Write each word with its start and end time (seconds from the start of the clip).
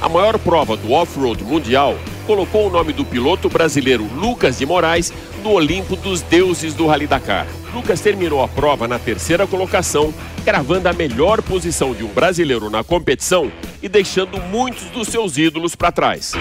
A 0.00 0.08
maior 0.08 0.38
prova 0.38 0.76
do 0.76 0.92
off-road 0.92 1.44
mundial 1.44 1.96
colocou 2.26 2.66
o 2.66 2.70
nome 2.70 2.92
do 2.92 3.04
piloto 3.04 3.48
brasileiro 3.48 4.04
Lucas 4.14 4.58
de 4.58 4.66
Moraes 4.66 5.12
no 5.42 5.52
Olimpo 5.52 5.96
dos 5.96 6.20
deuses 6.22 6.74
do 6.74 6.86
Rally 6.86 7.06
Dakar. 7.06 7.46
Lucas 7.74 8.00
terminou 8.00 8.42
a 8.42 8.48
prova 8.48 8.86
na 8.86 8.98
terceira 8.98 9.46
colocação, 9.46 10.12
gravando 10.44 10.88
a 10.88 10.92
melhor 10.92 11.40
posição 11.42 11.94
de 11.94 12.04
um 12.04 12.08
brasileiro 12.08 12.68
na 12.68 12.84
competição 12.84 13.50
e 13.82 13.88
deixando 13.88 14.40
muitos 14.40 14.84
dos 14.90 15.08
seus 15.08 15.36
ídolos 15.36 15.74
para 15.74 15.90
trás. 15.90 16.32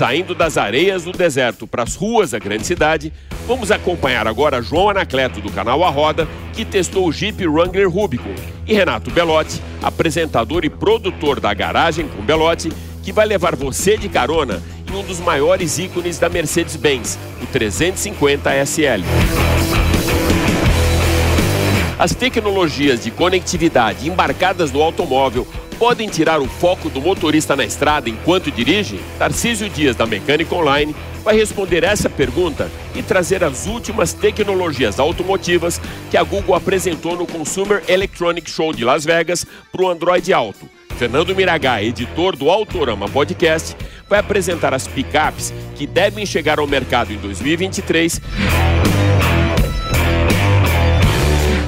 Saindo 0.00 0.34
das 0.34 0.56
areias 0.56 1.04
do 1.04 1.12
deserto 1.12 1.66
para 1.66 1.82
as 1.82 1.94
ruas 1.94 2.30
da 2.30 2.38
grande 2.38 2.66
cidade, 2.66 3.12
vamos 3.46 3.70
acompanhar 3.70 4.26
agora 4.26 4.62
João 4.62 4.88
Anacleto 4.88 5.42
do 5.42 5.52
canal 5.52 5.84
A 5.84 5.90
Roda, 5.90 6.26
que 6.54 6.64
testou 6.64 7.06
o 7.06 7.12
Jeep 7.12 7.46
Wrangler 7.46 7.86
Rubicon, 7.86 8.34
e 8.66 8.72
Renato 8.72 9.10
Belotti, 9.10 9.60
apresentador 9.82 10.64
e 10.64 10.70
produtor 10.70 11.38
da 11.38 11.52
Garagem 11.52 12.08
com 12.08 12.22
Belotti, 12.22 12.70
que 13.02 13.12
vai 13.12 13.26
levar 13.26 13.54
você 13.54 13.98
de 13.98 14.08
carona 14.08 14.62
em 14.90 14.96
um 14.96 15.02
dos 15.02 15.20
maiores 15.20 15.78
ícones 15.78 16.18
da 16.18 16.30
Mercedes-Benz, 16.30 17.18
o 17.42 17.44
350 17.44 18.52
SL. 18.64 19.04
As 21.98 22.14
tecnologias 22.14 23.04
de 23.04 23.10
conectividade 23.10 24.08
embarcadas 24.08 24.72
no 24.72 24.80
automóvel 24.80 25.46
podem 25.80 26.10
tirar 26.10 26.42
o 26.42 26.46
foco 26.46 26.90
do 26.90 27.00
motorista 27.00 27.56
na 27.56 27.64
estrada 27.64 28.10
enquanto 28.10 28.50
dirige? 28.50 29.00
Tarcísio 29.18 29.66
Dias, 29.70 29.96
da 29.96 30.04
Mecânica 30.04 30.54
Online, 30.54 30.94
vai 31.24 31.34
responder 31.34 31.82
essa 31.84 32.10
pergunta 32.10 32.70
e 32.94 33.02
trazer 33.02 33.42
as 33.42 33.66
últimas 33.66 34.12
tecnologias 34.12 35.00
automotivas 35.00 35.80
que 36.10 36.18
a 36.18 36.22
Google 36.22 36.54
apresentou 36.54 37.16
no 37.16 37.26
Consumer 37.26 37.82
Electronic 37.88 38.50
Show 38.50 38.74
de 38.74 38.84
Las 38.84 39.06
Vegas 39.06 39.46
para 39.72 39.82
o 39.82 39.88
Android 39.88 40.30
Auto. 40.34 40.68
Fernando 40.98 41.34
Miragá, 41.34 41.82
editor 41.82 42.36
do 42.36 42.50
Autorama 42.50 43.08
Podcast, 43.08 43.74
vai 44.06 44.18
apresentar 44.18 44.74
as 44.74 44.86
picapes 44.86 45.50
que 45.76 45.86
devem 45.86 46.26
chegar 46.26 46.58
ao 46.58 46.66
mercado 46.66 47.10
em 47.10 47.16
2023 47.16 48.20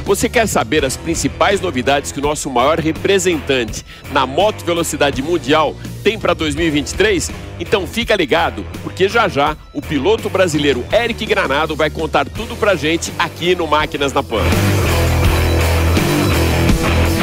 você 0.02 0.28
quer 0.28 0.46
saber 0.46 0.84
as 0.84 0.96
principais 0.96 1.60
novidades 1.60 2.12
que 2.12 2.18
o 2.18 2.22
nosso 2.22 2.50
maior 2.50 2.78
representante 2.78 3.84
na 4.10 4.26
moto 4.26 4.64
velocidade 4.64 5.22
mundial 5.22 5.76
tem 6.02 6.18
para 6.18 6.34
2023? 6.34 7.30
Então 7.60 7.86
fica 7.86 8.16
ligado, 8.16 8.66
porque 8.82 9.08
já 9.08 9.28
já 9.28 9.56
o 9.72 9.80
piloto 9.80 10.28
brasileiro 10.28 10.84
Eric 10.92 11.24
Granado 11.24 11.76
vai 11.76 11.90
contar 11.90 12.26
tudo 12.28 12.56
pra 12.56 12.74
gente 12.74 13.12
aqui 13.18 13.54
no 13.54 13.66
Máquinas 13.66 14.12
na 14.12 14.22
Pan. 14.22 14.42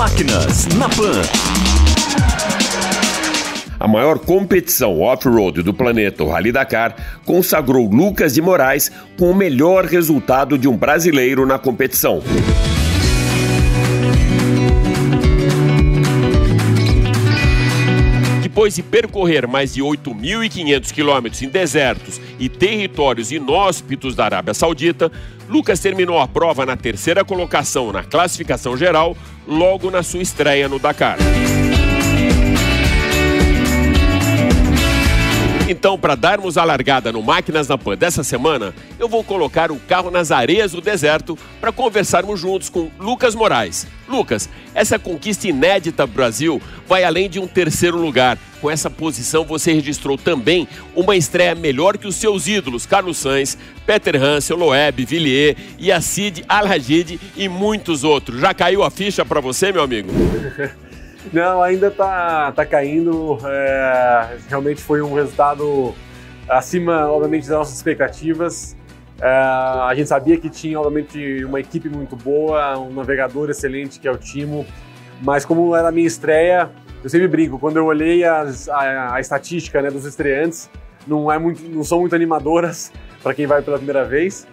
Máquinas 0.00 0.66
na 0.78 0.88
Pan. 0.88 1.20
A 3.78 3.86
maior 3.86 4.18
competição 4.18 4.98
off-road 4.98 5.62
do 5.62 5.74
planeta, 5.74 6.24
o 6.24 6.30
Rally 6.30 6.50
Dakar, 6.50 6.96
consagrou 7.26 7.86
Lucas 7.86 8.32
de 8.32 8.40
Moraes 8.40 8.90
com 9.18 9.30
o 9.30 9.34
melhor 9.34 9.84
resultado 9.84 10.56
de 10.56 10.66
um 10.66 10.74
brasileiro 10.74 11.44
na 11.44 11.58
competição. 11.58 12.22
Depois 18.60 18.74
de 18.74 18.82
percorrer 18.82 19.46
mais 19.46 19.72
de 19.72 19.80
8.500 19.80 20.92
quilômetros 20.92 21.40
em 21.40 21.48
desertos 21.48 22.20
e 22.38 22.46
territórios 22.46 23.32
inóspitos 23.32 24.14
da 24.14 24.26
Arábia 24.26 24.52
Saudita, 24.52 25.10
Lucas 25.48 25.80
terminou 25.80 26.18
a 26.18 26.28
prova 26.28 26.66
na 26.66 26.76
terceira 26.76 27.24
colocação 27.24 27.90
na 27.90 28.04
classificação 28.04 28.76
geral, 28.76 29.16
logo 29.48 29.90
na 29.90 30.02
sua 30.02 30.20
estreia 30.20 30.68
no 30.68 30.78
Dakar. 30.78 31.16
Então, 35.70 35.96
para 35.96 36.16
darmos 36.16 36.58
a 36.58 36.64
largada 36.64 37.12
no 37.12 37.22
Máquinas 37.22 37.68
na 37.68 37.78
Pan 37.78 37.96
dessa 37.96 38.24
semana, 38.24 38.74
eu 38.98 39.08
vou 39.08 39.22
colocar 39.22 39.70
o 39.70 39.78
carro 39.78 40.10
nas 40.10 40.32
areias 40.32 40.72
do 40.72 40.80
deserto 40.80 41.38
para 41.60 41.70
conversarmos 41.70 42.40
juntos 42.40 42.68
com 42.68 42.90
Lucas 42.98 43.36
Moraes. 43.36 43.86
Lucas, 44.08 44.48
essa 44.74 44.98
conquista 44.98 45.46
inédita 45.46 46.08
Brasil 46.08 46.60
vai 46.88 47.04
além 47.04 47.30
de 47.30 47.38
um 47.38 47.46
terceiro 47.46 47.96
lugar. 47.96 48.36
Com 48.60 48.68
essa 48.68 48.90
posição, 48.90 49.44
você 49.44 49.72
registrou 49.72 50.18
também 50.18 50.66
uma 50.92 51.14
estreia 51.14 51.54
melhor 51.54 51.96
que 51.96 52.08
os 52.08 52.16
seus 52.16 52.48
ídolos, 52.48 52.84
Carlos 52.84 53.18
Sainz, 53.18 53.56
Peter 53.86 54.20
Hansel, 54.20 54.56
Loeb, 54.56 55.04
Villiers, 55.04 55.56
Yacide, 55.78 56.44
Al-Hajid 56.48 57.20
e 57.36 57.48
muitos 57.48 58.02
outros. 58.02 58.40
Já 58.40 58.52
caiu 58.52 58.82
a 58.82 58.90
ficha 58.90 59.24
para 59.24 59.40
você, 59.40 59.70
meu 59.70 59.84
amigo? 59.84 60.10
Não, 61.32 61.62
ainda 61.62 61.90
tá, 61.90 62.52
tá 62.52 62.64
caindo. 62.64 63.38
É, 63.44 64.38
realmente 64.48 64.80
foi 64.80 65.02
um 65.02 65.14
resultado 65.14 65.94
acima, 66.48 67.08
obviamente, 67.08 67.48
das 67.48 67.58
nossas 67.58 67.76
expectativas. 67.76 68.76
É, 69.20 69.28
a 69.28 69.92
gente 69.94 70.08
sabia 70.08 70.38
que 70.38 70.48
tinha, 70.48 70.80
obviamente, 70.80 71.44
uma 71.44 71.60
equipe 71.60 71.88
muito 71.88 72.16
boa, 72.16 72.78
um 72.78 72.92
navegador 72.92 73.50
excelente 73.50 74.00
que 74.00 74.08
é 74.08 74.10
o 74.10 74.16
Timo, 74.16 74.66
mas 75.22 75.44
como 75.44 75.76
era 75.76 75.88
a 75.88 75.92
minha 75.92 76.06
estreia, 76.06 76.70
eu 77.04 77.10
sempre 77.10 77.28
brinco, 77.28 77.58
quando 77.58 77.76
eu 77.76 77.84
olhei 77.84 78.24
as, 78.24 78.68
a, 78.68 79.14
a, 79.14 79.20
estatística 79.20 79.82
né, 79.82 79.90
dos 79.90 80.06
estreantes, 80.06 80.70
não, 81.06 81.30
é 81.30 81.38
muito, 81.38 81.62
não 81.62 81.84
são 81.84 82.00
muito 82.00 82.14
animadoras 82.14 82.90
para 83.22 83.34
quem 83.34 83.46
vai 83.46 83.60
pela 83.60 83.76
primeira 83.76 84.06
vez, 84.06 84.46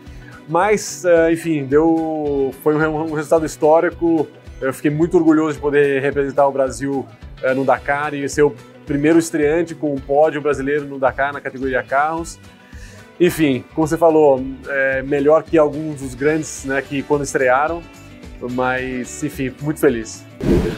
mas, 0.49 1.05
é, 1.05 1.31
enfim, 1.31 1.65
deu, 1.65 2.53
foi 2.61 2.75
um, 2.75 3.11
um 3.11 3.13
resultado 3.13 3.45
histórico, 3.45 4.27
eu 4.61 4.73
fiquei 4.73 4.91
muito 4.91 5.17
orgulhoso 5.17 5.55
de 5.55 5.61
poder 5.61 6.01
representar 6.01 6.47
o 6.47 6.51
Brasil 6.51 7.05
é, 7.41 7.53
no 7.53 7.63
Dakar 7.63 8.13
e 8.13 8.27
ser 8.27 8.43
o 8.43 8.55
primeiro 8.85 9.19
estreante 9.19 9.75
com 9.75 9.93
um 9.93 9.99
pódio 9.99 10.41
brasileiro 10.41 10.85
no 10.85 10.97
Dakar 10.97 11.33
na 11.33 11.41
categoria 11.41 11.83
carros. 11.83 12.39
Enfim, 13.19 13.63
como 13.73 13.87
você 13.87 13.97
falou, 13.97 14.43
é 14.67 15.01
melhor 15.01 15.43
que 15.43 15.57
alguns 15.57 16.01
dos 16.01 16.13
grandes 16.13 16.65
né, 16.65 16.81
que 16.81 17.01
quando 17.03 17.23
estrearam, 17.23 17.81
mas 18.51 19.23
enfim, 19.23 19.51
muito 19.61 19.79
feliz. 19.79 20.25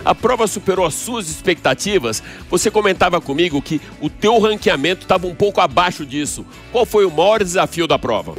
A 0.06 0.16
prova 0.16 0.48
superou 0.48 0.86
as 0.86 0.94
suas 0.94 1.30
expectativas. 1.30 2.24
Você 2.50 2.72
comentava 2.72 3.20
comigo 3.20 3.62
que 3.62 3.82
o 4.02 4.10
teu 4.10 4.40
ranqueamento 4.40 5.04
estava 5.04 5.28
um 5.28 5.36
pouco 5.36 5.60
abaixo 5.60 6.06
disso. 6.06 6.46
Qual 6.72 6.86
foi 6.86 7.06
o 7.06 7.12
maior 7.12 7.44
desafio 7.44 7.88
da 7.88 8.00
prova? 8.00 8.36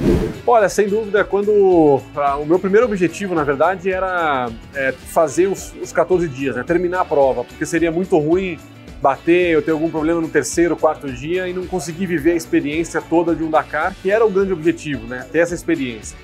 Olha, 0.47 0.69
sem 0.69 0.89
dúvida, 0.89 1.23
quando 1.23 2.01
ah, 2.17 2.37
o 2.37 2.47
meu 2.47 2.59
primeiro 2.59 2.87
objetivo, 2.87 3.35
na 3.35 3.45
verdade, 3.45 3.93
era 3.93 4.51
é, 4.75 4.93
fazer 4.93 5.47
os, 5.47 5.75
os 5.81 5.93
14 5.93 6.27
dias, 6.29 6.57
né, 6.57 6.65
terminar 6.65 7.03
a 7.03 7.05
prova, 7.05 7.45
porque 7.45 7.67
seria 7.67 7.93
muito 7.93 8.19
ruim 8.19 8.59
bater, 9.01 9.53
eu 9.53 9.63
ter 9.63 9.71
algum 9.71 9.91
problema 9.91 10.21
no 10.21 10.29
terceiro, 10.29 10.77
quarto 10.77 11.11
dia 11.11 11.49
e 11.49 11.53
não 11.53 11.67
conseguir 11.67 12.07
viver 12.07 12.33
a 12.33 12.37
experiência 12.37 13.01
toda 13.01 13.35
de 13.35 13.43
um 13.43 13.51
Dakar, 13.51 13.95
que 14.03 14.11
era 14.11 14.25
o 14.25 14.31
grande 14.31 14.53
objetivo, 14.53 15.07
né, 15.07 15.27
ter 15.31 15.39
essa 15.39 15.55
experiência. 15.55 16.17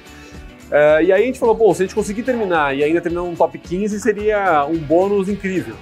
Uh, 0.66 1.02
e 1.02 1.12
aí 1.12 1.22
a 1.22 1.26
gente 1.26 1.38
falou, 1.38 1.54
pô, 1.54 1.72
se 1.72 1.82
a 1.82 1.86
gente 1.86 1.94
conseguir 1.94 2.22
terminar 2.22 2.76
e 2.76 2.82
ainda 2.82 3.00
terminar 3.00 3.22
um 3.22 3.34
top 3.34 3.56
15, 3.58 4.00
seria 4.00 4.66
um 4.66 4.78
bônus 4.78 5.28
incrível. 5.28 5.76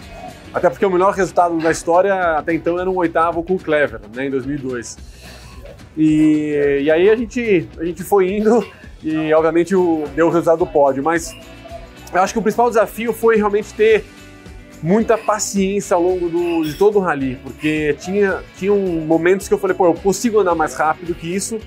Até 0.53 0.69
porque 0.69 0.85
o 0.85 0.91
melhor 0.91 1.13
resultado 1.15 1.59
da 1.59 1.71
história 1.71 2.15
até 2.37 2.55
então 2.55 2.79
era 2.79 2.89
um 2.89 2.97
oitavo 2.97 3.43
com 3.43 3.55
o 3.55 3.59
Clever, 3.59 4.01
né, 4.15 4.27
em 4.27 4.31
2002. 4.31 4.97
E, 5.97 6.81
e 6.83 6.91
aí 6.91 7.09
a 7.09 7.17
gente, 7.17 7.69
a 7.79 7.85
gente 7.85 8.03
foi 8.03 8.37
indo 8.37 8.65
e 9.03 9.33
obviamente 9.33 9.75
o, 9.75 10.05
deu 10.15 10.27
o 10.27 10.31
resultado 10.31 10.59
do 10.59 10.67
pódio, 10.67 11.03
mas 11.03 11.35
eu 12.13 12.23
acho 12.23 12.33
que 12.33 12.39
o 12.39 12.43
principal 12.43 12.69
desafio 12.69 13.13
foi 13.13 13.37
realmente 13.37 13.73
ter 13.75 14.05
muita 14.83 15.17
paciência 15.17 15.95
ao 15.95 16.03
longo 16.03 16.29
do, 16.29 16.63
de 16.63 16.75
todo 16.75 16.99
o 16.99 17.01
rally, 17.01 17.39
porque 17.43 17.97
tinha, 17.99 18.43
tinha 18.57 18.73
momentos 18.73 19.49
que 19.49 19.55
eu 19.55 19.59
falei, 19.59 19.77
pô, 19.77 19.87
eu 19.87 19.95
consigo 19.95 20.41
andar 20.41 20.55
mais 20.55 20.75
rápido 20.75 21.15
que 21.15 21.35
isso, 21.35 21.59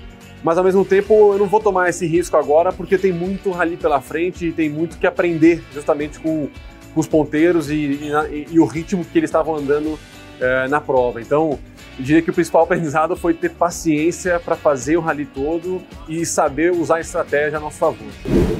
mas 0.42 0.56
ao 0.56 0.64
mesmo 0.64 0.84
tempo 0.84 1.32
eu 1.32 1.38
não 1.38 1.46
vou 1.46 1.60
tomar 1.60 1.88
esse 1.88 2.06
risco 2.06 2.36
agora 2.36 2.72
porque 2.72 2.96
tem 2.96 3.12
muito 3.12 3.50
rally 3.50 3.76
pela 3.76 4.00
frente 4.00 4.46
e 4.46 4.52
tem 4.52 4.68
muito 4.68 4.98
que 4.98 5.06
aprender 5.06 5.62
justamente 5.72 6.18
com, 6.20 6.48
com 6.94 7.00
os 7.00 7.06
ponteiros 7.06 7.70
e, 7.70 7.74
e, 7.74 8.46
e, 8.50 8.60
o 8.60 8.64
ritmo 8.64 9.04
que 9.04 9.18
eles 9.18 9.28
estavam 9.28 9.56
andando 9.56 9.98
é, 10.40 10.68
na 10.68 10.80
prova. 10.80 11.20
Então 11.20 11.58
eu 11.98 12.04
diria 12.04 12.22
que 12.22 12.30
o 12.30 12.32
principal 12.32 12.62
aprendizado 12.62 13.16
foi 13.16 13.34
ter 13.34 13.50
paciência 13.50 14.38
para 14.38 14.54
fazer 14.54 14.96
o 14.96 15.00
rally 15.00 15.26
todo 15.26 15.82
e 16.08 16.24
saber 16.24 16.70
usar 16.70 16.96
a 16.96 17.00
estratégia 17.00 17.58
a 17.58 17.60
nosso 17.60 17.78
favor. 17.78 18.06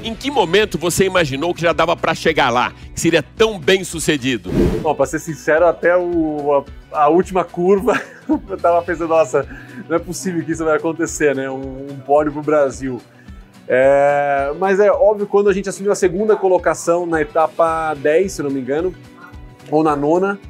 Em 0.03 0.15
que 0.15 0.31
momento 0.31 0.77
você 0.77 1.05
imaginou 1.05 1.55
que 1.55 1.63
já 1.63 1.73
dava 1.73 1.97
para 1.97 2.15
chegar 2.15 2.51
lá, 2.51 2.73
que 2.93 3.01
seria 3.01 3.23
tão 3.23 3.59
bem 3.59 3.85
sucedido? 3.85 4.51
Bom, 4.83 4.95
para 4.95 5.07
ser 5.07 5.21
sincero, 5.21 5.67
até 5.67 5.97
o, 5.97 6.65
a, 6.93 7.05
a, 7.05 7.09
última 7.09 7.45
curva 7.45 8.01
eu 8.29 8.57
estava 8.57 8.83
pensando, 8.83 9.09
nossa, 9.09 9.47
não 9.89 9.97
é 9.97 9.99
possível 10.01 10.45
que 10.45 10.51
isso 10.51 10.65
vai 10.65 10.77
acontecer, 10.77 11.35
né? 11.35 11.49
Um, 11.49 11.87
um 11.91 12.01
pódio 12.05 12.33
para 12.33 12.41
o 12.41 12.45
Brasil. 12.45 13.01
É, 13.69 14.53
mas 14.59 14.81
é 14.81 14.91
óbvio, 14.91 15.27
quando 15.27 15.49
a 15.49 15.53
gente 15.53 15.69
assumiu 15.69 15.93
a 15.93 15.95
segunda 15.95 16.35
colocação 16.35 17.07
na 17.07 17.21
etapa 17.21 17.95
10, 17.95 18.33
se 18.33 18.43
não 18.43 18.51
me 18.51 18.61
engano, 18.61 18.95
ou 19.71 19.85
na 19.85 19.95
nona, 19.95 20.41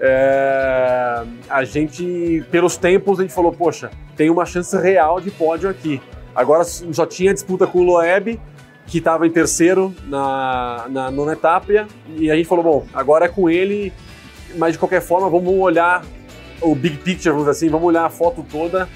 é, 0.00 1.22
a 1.48 1.64
gente, 1.64 2.44
pelos 2.50 2.76
tempos, 2.76 3.18
a 3.18 3.22
gente 3.22 3.34
falou, 3.34 3.52
poxa, 3.52 3.90
tem 4.16 4.30
uma 4.30 4.44
chance 4.44 4.76
real 4.76 5.20
de 5.20 5.30
pódio 5.30 5.68
aqui. 5.68 6.00
Agora 6.34 6.64
só 6.64 7.06
tinha 7.06 7.32
disputa 7.32 7.66
com 7.66 7.78
o 7.78 7.82
Loeb, 7.82 8.38
que 8.86 8.98
estava 8.98 9.26
em 9.26 9.30
terceiro 9.30 9.94
na, 10.06 10.86
na 10.88 11.10
nona 11.10 11.32
etapa, 11.32 11.86
e 12.16 12.30
a 12.30 12.36
gente 12.36 12.46
falou, 12.46 12.62
bom, 12.62 12.86
agora 12.92 13.24
é 13.24 13.28
com 13.28 13.48
ele, 13.48 13.92
mas 14.56 14.74
de 14.74 14.78
qualquer 14.78 15.00
forma 15.00 15.28
vamos 15.28 15.52
olhar 15.54 16.04
o 16.60 16.74
big 16.74 16.98
picture, 16.98 17.30
vamos 17.30 17.48
assim, 17.48 17.68
vamos 17.68 17.86
olhar 17.86 18.04
a 18.04 18.10
foto 18.10 18.44
toda, 18.50 18.88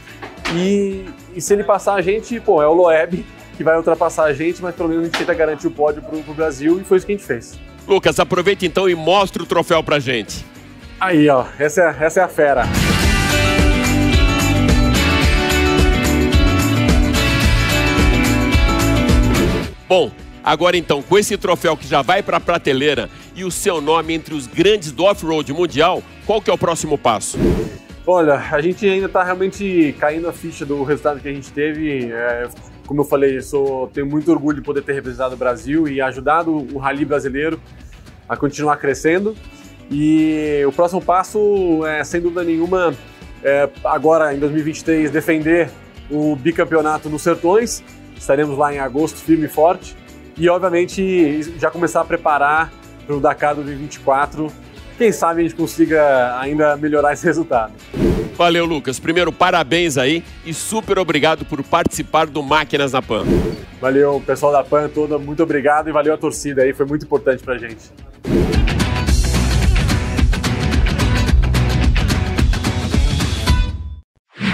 e, 0.54 1.04
e 1.34 1.40
se 1.40 1.52
ele 1.54 1.64
passar 1.64 1.94
a 1.94 2.02
gente, 2.02 2.38
pô, 2.40 2.62
é 2.62 2.66
o 2.66 2.72
Loeb 2.72 3.24
que 3.56 3.64
vai 3.64 3.76
ultrapassar 3.76 4.24
a 4.24 4.32
gente, 4.32 4.62
mas 4.62 4.74
pelo 4.74 4.88
menos 4.88 5.02
a 5.02 5.06
gente 5.06 5.18
tenta 5.18 5.34
garantir 5.34 5.66
o 5.66 5.70
pódio 5.70 6.02
para 6.02 6.16
o 6.16 6.34
Brasil, 6.34 6.80
e 6.80 6.84
foi 6.84 6.96
isso 6.96 7.06
que 7.06 7.12
a 7.12 7.16
gente 7.16 7.26
fez. 7.26 7.58
Lucas, 7.86 8.20
aproveita 8.20 8.64
então 8.64 8.88
e 8.88 8.94
mostra 8.94 9.42
o 9.42 9.46
troféu 9.46 9.82
pra 9.82 9.98
gente. 9.98 10.46
Aí, 11.00 11.30
ó, 11.30 11.46
essa 11.58 11.80
é, 11.80 12.04
essa 12.04 12.20
é 12.20 12.22
a 12.22 12.28
fera. 12.28 12.64
Bom, 19.88 20.10
agora 20.44 20.76
então, 20.76 21.02
com 21.02 21.18
esse 21.18 21.38
troféu 21.38 21.74
que 21.74 21.88
já 21.88 22.02
vai 22.02 22.22
para 22.22 22.36
a 22.36 22.40
prateleira 22.40 23.08
e 23.34 23.44
o 23.44 23.50
seu 23.50 23.80
nome 23.80 24.12
entre 24.12 24.34
os 24.34 24.46
grandes 24.46 24.92
do 24.92 25.04
off-road 25.04 25.50
mundial, 25.54 26.02
qual 26.26 26.42
que 26.42 26.50
é 26.50 26.52
o 26.52 26.58
próximo 26.58 26.98
passo? 26.98 27.38
Olha, 28.06 28.34
a 28.34 28.60
gente 28.60 28.86
ainda 28.86 29.06
está 29.06 29.24
realmente 29.24 29.96
caindo 29.98 30.28
a 30.28 30.34
ficha 30.34 30.66
do 30.66 30.82
resultado 30.82 31.18
que 31.18 31.28
a 31.28 31.32
gente 31.32 31.50
teve. 31.50 32.12
É, 32.12 32.46
como 32.86 33.00
eu 33.00 33.04
falei, 33.06 33.38
eu 33.38 33.42
sou, 33.42 33.88
tenho 33.88 34.06
muito 34.06 34.30
orgulho 34.30 34.58
de 34.58 34.62
poder 34.62 34.82
ter 34.82 34.92
representado 34.92 35.34
o 35.34 35.38
Brasil 35.38 35.88
e 35.88 35.98
ajudado 35.98 36.54
o 36.74 36.76
rally 36.76 37.06
brasileiro 37.06 37.58
a 38.28 38.36
continuar 38.36 38.76
crescendo. 38.76 39.34
E 39.90 40.62
o 40.66 40.72
próximo 40.72 41.02
passo 41.02 41.84
é, 41.84 42.04
sem 42.04 42.20
dúvida 42.20 42.44
nenhuma, 42.44 42.94
é, 43.42 43.68
agora 43.84 44.32
em 44.34 44.38
2023, 44.38 45.10
defender 45.10 45.70
o 46.10 46.36
bicampeonato 46.36 47.08
nos 47.08 47.22
Sertões. 47.22 47.82
Estaremos 48.16 48.56
lá 48.56 48.72
em 48.72 48.78
agosto, 48.78 49.16
firme 49.16 49.46
e 49.46 49.48
forte. 49.48 49.96
E, 50.36 50.48
obviamente, 50.48 51.42
já 51.58 51.70
começar 51.70 52.02
a 52.02 52.04
preparar 52.04 52.72
para 53.06 53.16
o 53.16 53.20
Dakar 53.20 53.54
2024. 53.54 54.46
Quem 54.96 55.10
sabe 55.10 55.40
a 55.40 55.42
gente 55.42 55.54
consiga 55.54 56.38
ainda 56.38 56.76
melhorar 56.76 57.12
esse 57.12 57.24
resultado. 57.24 57.72
Valeu, 58.36 58.64
Lucas. 58.64 58.98
Primeiro, 58.98 59.32
parabéns 59.32 59.98
aí 59.98 60.22
e 60.44 60.54
super 60.54 60.98
obrigado 60.98 61.44
por 61.44 61.62
participar 61.62 62.26
do 62.26 62.42
Máquinas 62.42 62.92
na 62.92 63.02
PAN. 63.02 63.24
Valeu, 63.80 64.22
pessoal 64.24 64.52
da 64.52 64.62
PAN 64.62 64.88
toda, 64.88 65.18
muito 65.18 65.42
obrigado 65.42 65.88
e 65.88 65.92
valeu 65.92 66.14
a 66.14 66.18
torcida 66.18 66.62
aí, 66.62 66.72
foi 66.72 66.86
muito 66.86 67.04
importante 67.04 67.42
pra 67.42 67.56
gente. 67.56 67.90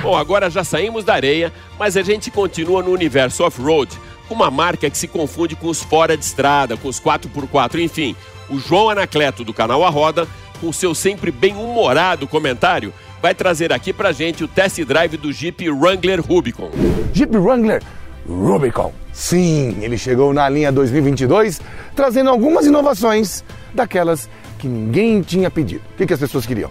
Bom, 0.06 0.17
agora 0.17 0.49
já 0.49 0.62
saímos 0.62 1.05
da 1.05 1.14
areia, 1.14 1.53
mas 1.76 1.97
a 1.97 2.03
gente 2.03 2.31
continua 2.31 2.81
no 2.81 2.93
universo 2.93 3.43
off-road, 3.43 3.91
com 4.29 4.35
uma 4.37 4.53
marca 4.53 4.88
que 4.88 4.97
se 4.97 5.08
confunde 5.08 5.56
com 5.56 5.67
os 5.67 5.82
fora 5.82 6.17
de 6.17 6.25
estrada, 6.25 6.76
com 6.76 6.87
os 6.87 7.00
4x4, 7.00 7.81
enfim. 7.81 8.14
O 8.49 8.56
João 8.56 8.88
Anacleto, 8.88 9.43
do 9.43 9.53
canal 9.53 9.85
A 9.85 9.91
Roda, 9.91 10.29
com 10.61 10.73
seu 10.73 10.94
sempre 10.94 11.32
bem-humorado 11.32 12.29
comentário, 12.29 12.94
vai 13.20 13.35
trazer 13.35 13.73
aqui 13.73 13.93
pra 13.93 14.12
gente 14.12 14.44
o 14.44 14.49
test 14.49 14.81
drive 14.85 15.17
do 15.17 15.32
Jeep 15.32 15.69
Wrangler 15.69 16.20
Rubicon. 16.25 16.70
Jeep 17.12 17.37
Wrangler 17.37 17.82
Rubicon. 18.29 18.93
Sim, 19.12 19.79
ele 19.82 19.99
chegou 19.99 20.32
na 20.32 20.49
linha 20.49 20.70
2022 20.70 21.61
trazendo 21.97 22.31
algumas 22.31 22.64
inovações 22.64 23.43
daquelas 23.75 24.31
que 24.56 24.69
ninguém 24.69 25.20
tinha 25.20 25.50
pedido. 25.50 25.82
O 25.94 25.97
que, 25.97 26.06
que 26.06 26.14
as 26.14 26.20
pessoas 26.20 26.47
queriam? 26.47 26.70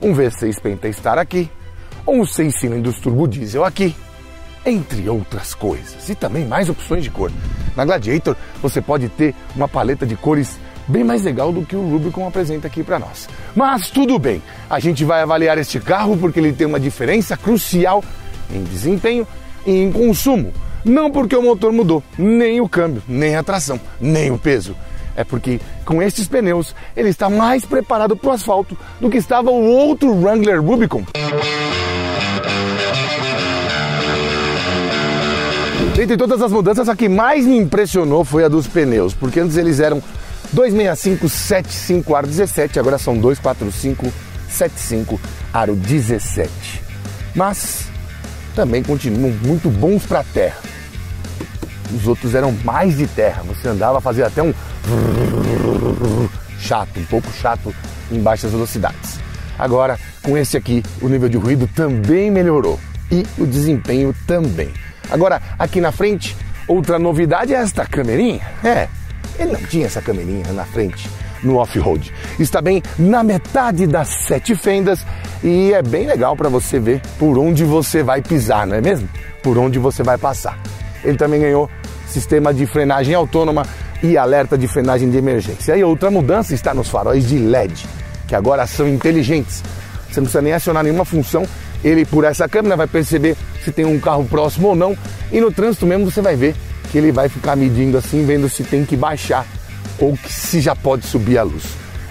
Um 0.00 0.14
V6 0.14 0.58
Pentastar 0.62 1.18
aqui, 1.18 1.50
um 2.10 2.24
6 2.24 2.58
cilindros 2.58 2.98
turbo 2.98 3.26
diesel 3.26 3.64
aqui, 3.64 3.94
entre 4.64 5.08
outras 5.08 5.54
coisas. 5.54 6.08
E 6.08 6.14
também 6.14 6.44
mais 6.44 6.68
opções 6.68 7.04
de 7.04 7.10
cor. 7.10 7.30
Na 7.76 7.84
Gladiator 7.84 8.36
você 8.60 8.80
pode 8.80 9.08
ter 9.08 9.34
uma 9.54 9.68
paleta 9.68 10.04
de 10.04 10.16
cores 10.16 10.58
bem 10.88 11.04
mais 11.04 11.22
legal 11.22 11.52
do 11.52 11.64
que 11.64 11.76
o 11.76 11.88
Rubicon 11.88 12.26
apresenta 12.26 12.66
aqui 12.66 12.82
para 12.82 12.98
nós. 12.98 13.28
Mas 13.54 13.90
tudo 13.90 14.18
bem, 14.18 14.42
a 14.68 14.80
gente 14.80 15.04
vai 15.04 15.22
avaliar 15.22 15.56
este 15.56 15.78
carro 15.78 16.16
porque 16.16 16.40
ele 16.40 16.52
tem 16.52 16.66
uma 16.66 16.80
diferença 16.80 17.36
crucial 17.36 18.02
em 18.52 18.62
desempenho 18.64 19.26
e 19.64 19.70
em 19.70 19.92
consumo. 19.92 20.52
Não 20.84 21.10
porque 21.10 21.36
o 21.36 21.42
motor 21.42 21.72
mudou, 21.72 22.02
nem 22.18 22.60
o 22.60 22.68
câmbio, 22.68 23.02
nem 23.06 23.36
a 23.36 23.42
tração, 23.42 23.78
nem 24.00 24.30
o 24.30 24.38
peso. 24.38 24.74
É 25.14 25.24
porque 25.24 25.60
com 25.84 26.00
estes 26.00 26.26
pneus 26.26 26.74
ele 26.96 27.10
está 27.10 27.28
mais 27.28 27.64
preparado 27.64 28.16
para 28.16 28.30
o 28.30 28.32
asfalto 28.32 28.76
do 29.00 29.10
que 29.10 29.18
estava 29.18 29.50
o 29.50 29.64
outro 29.64 30.14
Wrangler 30.14 30.62
Rubicon. 30.62 31.04
Dentre 36.00 36.16
todas 36.16 36.40
as 36.40 36.50
mudanças, 36.50 36.88
a 36.88 36.96
que 36.96 37.10
mais 37.10 37.44
me 37.44 37.58
impressionou 37.58 38.24
foi 38.24 38.42
a 38.42 38.48
dos 38.48 38.66
pneus, 38.66 39.12
porque 39.12 39.38
antes 39.38 39.58
eles 39.58 39.80
eram 39.80 40.02
265 40.50 41.28
75 41.28 42.16
aro 42.16 42.26
17, 42.26 42.78
agora 42.80 42.96
são 42.96 43.18
245 43.18 44.10
75 44.48 45.20
aro 45.52 45.76
17. 45.76 46.50
Mas 47.34 47.84
também 48.56 48.82
continuam 48.82 49.30
muito 49.44 49.68
bons 49.68 50.06
para 50.06 50.24
terra. 50.24 50.56
Os 51.94 52.08
outros 52.08 52.34
eram 52.34 52.50
mais 52.64 52.96
de 52.96 53.06
terra, 53.06 53.42
você 53.42 53.68
andava, 53.68 54.00
fazia 54.00 54.26
até 54.26 54.42
um 54.42 54.54
chato, 56.58 56.98
um 56.98 57.04
pouco 57.04 57.30
chato 57.30 57.74
em 58.10 58.20
baixas 58.20 58.52
velocidades. 58.52 59.20
Agora, 59.58 59.98
com 60.22 60.38
esse 60.38 60.56
aqui, 60.56 60.82
o 61.02 61.08
nível 61.10 61.28
de 61.28 61.36
ruído 61.36 61.68
também 61.76 62.30
melhorou 62.30 62.80
e 63.12 63.22
o 63.36 63.44
desempenho 63.44 64.16
também. 64.26 64.72
Agora, 65.10 65.40
aqui 65.58 65.80
na 65.80 65.92
frente, 65.92 66.36
outra 66.66 66.98
novidade 66.98 67.54
é 67.54 67.58
esta 67.58 67.84
câmerinha. 67.84 68.40
É, 68.64 68.88
ele 69.38 69.52
não 69.52 69.62
tinha 69.62 69.86
essa 69.86 70.00
câmerinha 70.00 70.52
na 70.52 70.64
frente 70.64 71.08
no 71.42 71.56
off-road. 71.56 72.12
Está 72.38 72.60
bem 72.60 72.82
na 72.98 73.22
metade 73.22 73.86
das 73.86 74.08
sete 74.08 74.54
fendas 74.54 75.04
e 75.42 75.72
é 75.72 75.82
bem 75.82 76.06
legal 76.06 76.36
para 76.36 76.48
você 76.48 76.78
ver 76.78 77.00
por 77.18 77.38
onde 77.38 77.64
você 77.64 78.02
vai 78.02 78.20
pisar, 78.20 78.66
não 78.66 78.76
é 78.76 78.80
mesmo? 78.80 79.08
Por 79.42 79.56
onde 79.56 79.78
você 79.78 80.02
vai 80.02 80.18
passar. 80.18 80.58
Ele 81.02 81.16
também 81.16 81.40
ganhou 81.40 81.70
sistema 82.06 82.52
de 82.52 82.66
frenagem 82.66 83.14
autônoma 83.14 83.64
e 84.02 84.16
alerta 84.16 84.56
de 84.56 84.66
frenagem 84.66 85.10
de 85.10 85.16
emergência. 85.16 85.76
E 85.76 85.84
outra 85.84 86.10
mudança 86.10 86.54
está 86.54 86.74
nos 86.74 86.88
faróis 86.88 87.26
de 87.26 87.38
LED, 87.38 87.86
que 88.26 88.34
agora 88.34 88.66
são 88.66 88.88
inteligentes. 88.88 89.62
Você 90.10 90.20
não 90.20 90.24
precisa 90.24 90.42
nem 90.42 90.52
acionar 90.52 90.82
nenhuma 90.82 91.04
função, 91.04 91.46
ele 91.84 92.04
por 92.04 92.24
essa 92.24 92.48
câmera 92.48 92.76
vai 92.76 92.86
perceber 92.86 93.36
se 93.64 93.72
tem 93.72 93.84
um 93.84 93.98
carro 93.98 94.24
próximo 94.24 94.68
ou 94.68 94.76
não, 94.76 94.96
e 95.32 95.40
no 95.40 95.52
trânsito 95.52 95.86
mesmo 95.86 96.10
você 96.10 96.20
vai 96.20 96.36
ver 96.36 96.54
que 96.90 96.98
ele 96.98 97.12
vai 97.12 97.28
ficar 97.28 97.56
medindo 97.56 97.96
assim, 97.96 98.24
vendo 98.24 98.48
se 98.48 98.64
tem 98.64 98.84
que 98.84 98.96
baixar 98.96 99.46
ou 99.98 100.16
que 100.16 100.32
se 100.32 100.60
já 100.60 100.74
pode 100.74 101.06
subir 101.06 101.38
a 101.38 101.42
luz. 101.42 101.64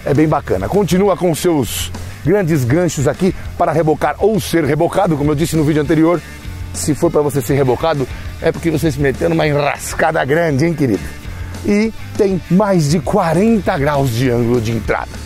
É 0.04 0.14
bem 0.14 0.26
bacana. 0.26 0.68
Continua 0.68 1.16
com 1.16 1.34
seus 1.34 1.90
grandes 2.24 2.64
ganchos 2.64 3.06
aqui 3.06 3.34
para 3.58 3.72
rebocar 3.72 4.16
ou 4.18 4.40
ser 4.40 4.64
rebocado, 4.64 5.16
como 5.16 5.30
eu 5.30 5.34
disse 5.34 5.56
no 5.56 5.64
vídeo 5.64 5.82
anterior. 5.82 6.20
Se 6.72 6.94
for 6.94 7.10
para 7.10 7.20
você 7.20 7.42
ser 7.42 7.54
rebocado, 7.54 8.06
é 8.40 8.52
porque 8.52 8.70
você 8.70 8.90
se 8.90 9.00
meteu 9.00 9.28
numa 9.28 9.46
enrascada 9.46 10.24
grande, 10.24 10.64
hein, 10.64 10.72
querido? 10.74 11.02
E 11.66 11.92
tem 12.16 12.40
mais 12.50 12.90
de 12.90 13.00
40 13.00 13.76
graus 13.76 14.10
de 14.10 14.30
ângulo 14.30 14.60
de 14.60 14.72
entrada. 14.72 15.19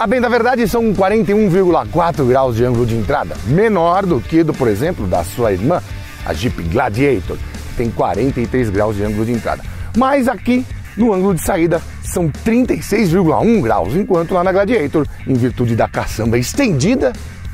A 0.00 0.06
bem 0.06 0.18
da 0.18 0.30
verdade, 0.30 0.66
são 0.66 0.94
41,4 0.94 2.26
graus 2.26 2.56
de 2.56 2.64
ângulo 2.64 2.86
de 2.86 2.96
entrada, 2.96 3.36
menor 3.44 4.06
do 4.06 4.18
que 4.18 4.42
do, 4.42 4.54
por 4.54 4.66
exemplo, 4.66 5.06
da 5.06 5.22
sua 5.22 5.52
irmã, 5.52 5.82
a 6.24 6.32
Jeep 6.32 6.62
Gladiator, 6.62 7.36
que 7.36 7.76
tem 7.76 7.90
43 7.90 8.70
graus 8.70 8.96
de 8.96 9.04
ângulo 9.04 9.26
de 9.26 9.32
entrada. 9.32 9.62
Mas 9.94 10.26
aqui, 10.26 10.64
no 10.96 11.12
ângulo 11.12 11.34
de 11.34 11.44
saída, 11.44 11.82
são 12.02 12.30
36,1 12.30 13.60
graus, 13.60 13.94
enquanto 13.94 14.32
lá 14.32 14.42
na 14.42 14.52
Gladiator, 14.52 15.06
em 15.26 15.34
virtude 15.34 15.76
da 15.76 15.86
caçamba 15.86 16.38
estendida, 16.38 17.12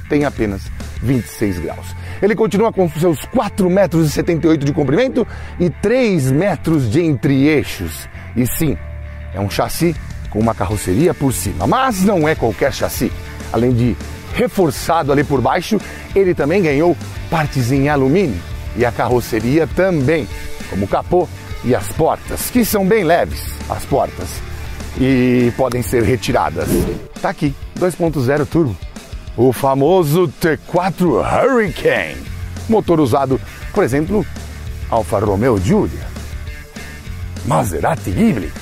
tem 0.08 0.24
apenas 0.24 0.70
26 1.02 1.58
graus. 1.58 1.96
Ele 2.22 2.36
continua 2.36 2.72
com 2.72 2.88
seus 2.88 3.24
4 3.24 3.68
metros 3.68 4.12
78 4.12 4.64
de 4.64 4.72
comprimento 4.72 5.26
e 5.58 5.68
3 5.68 6.30
metros 6.30 6.88
de 6.88 7.00
entre-eixos. 7.00 8.08
E 8.36 8.46
sim, 8.46 8.78
é 9.34 9.40
um 9.40 9.50
chassi 9.50 9.96
uma 10.38 10.54
carroceria 10.54 11.14
por 11.14 11.32
cima. 11.32 11.66
Mas 11.66 12.02
não 12.02 12.28
é 12.28 12.34
qualquer 12.34 12.72
chassi. 12.72 13.10
Além 13.52 13.72
de 13.72 13.96
reforçado 14.34 15.12
ali 15.12 15.24
por 15.24 15.40
baixo, 15.40 15.80
ele 16.14 16.34
também 16.34 16.62
ganhou 16.62 16.96
partes 17.30 17.72
em 17.72 17.88
alumínio 17.88 18.40
e 18.76 18.84
a 18.84 18.92
carroceria 18.92 19.66
também, 19.66 20.28
como 20.68 20.84
o 20.84 20.88
capô 20.88 21.26
e 21.64 21.74
as 21.74 21.88
portas, 21.88 22.50
que 22.50 22.64
são 22.64 22.86
bem 22.86 23.02
leves, 23.02 23.48
as 23.68 23.84
portas, 23.84 24.28
e 25.00 25.52
podem 25.56 25.82
ser 25.82 26.02
retiradas. 26.02 26.68
Tá 27.20 27.30
aqui, 27.30 27.54
2.0 27.78 28.46
turbo, 28.46 28.76
o 29.36 29.52
famoso 29.52 30.32
T4 30.40 31.24
Hurricane, 31.24 32.22
motor 32.68 33.00
usado, 33.00 33.40
por 33.72 33.82
exemplo, 33.82 34.24
Alfa 34.90 35.18
Romeo 35.18 35.58
Giulia, 35.58 36.06
Maserati 37.46 38.10
Ghibli, 38.10 38.52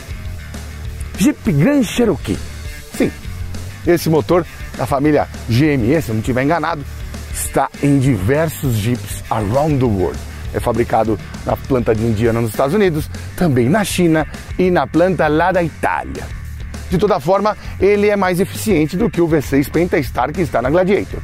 Jeep 1.19 1.53
Grand 1.53 1.83
Cherokee. 1.83 2.39
Sim, 2.97 3.11
esse 3.87 4.09
motor 4.09 4.45
da 4.77 4.87
família 4.87 5.29
GME, 5.49 6.01
se 6.03 6.11
eu 6.11 6.15
não 6.15 6.21
estiver 6.21 6.43
enganado, 6.43 6.85
está 7.33 7.69
em 7.83 7.99
diversos 7.99 8.75
Jeeps 8.75 9.23
around 9.31 9.79
the 9.79 9.85
world. 9.85 10.19
É 10.53 10.61
fabricado 10.61 11.19
na 11.45 11.57
planta 11.57 11.95
de 11.95 12.05
Indiana 12.05 12.41
nos 12.41 12.51
Estados 12.51 12.75
Unidos, 12.75 13.11
também 13.37 13.69
na 13.69 13.85
China 13.85 14.27
e 14.59 14.71
na 14.71 14.87
planta 14.87 15.27
lá 15.27 15.51
da 15.51 15.63
Itália. 15.63 16.25
De 16.89 16.99
toda 16.99 17.19
forma, 17.19 17.57
ele 17.81 18.09
é 18.09 18.15
mais 18.15 18.39
eficiente 18.39 18.97
do 18.97 19.11
que 19.11 19.21
o 19.21 19.29
V6 19.29 19.69
Pentastar 19.71 20.33
que 20.33 20.43
está 20.43 20.63
na 20.63 20.71
Gladiator. 20.71 21.21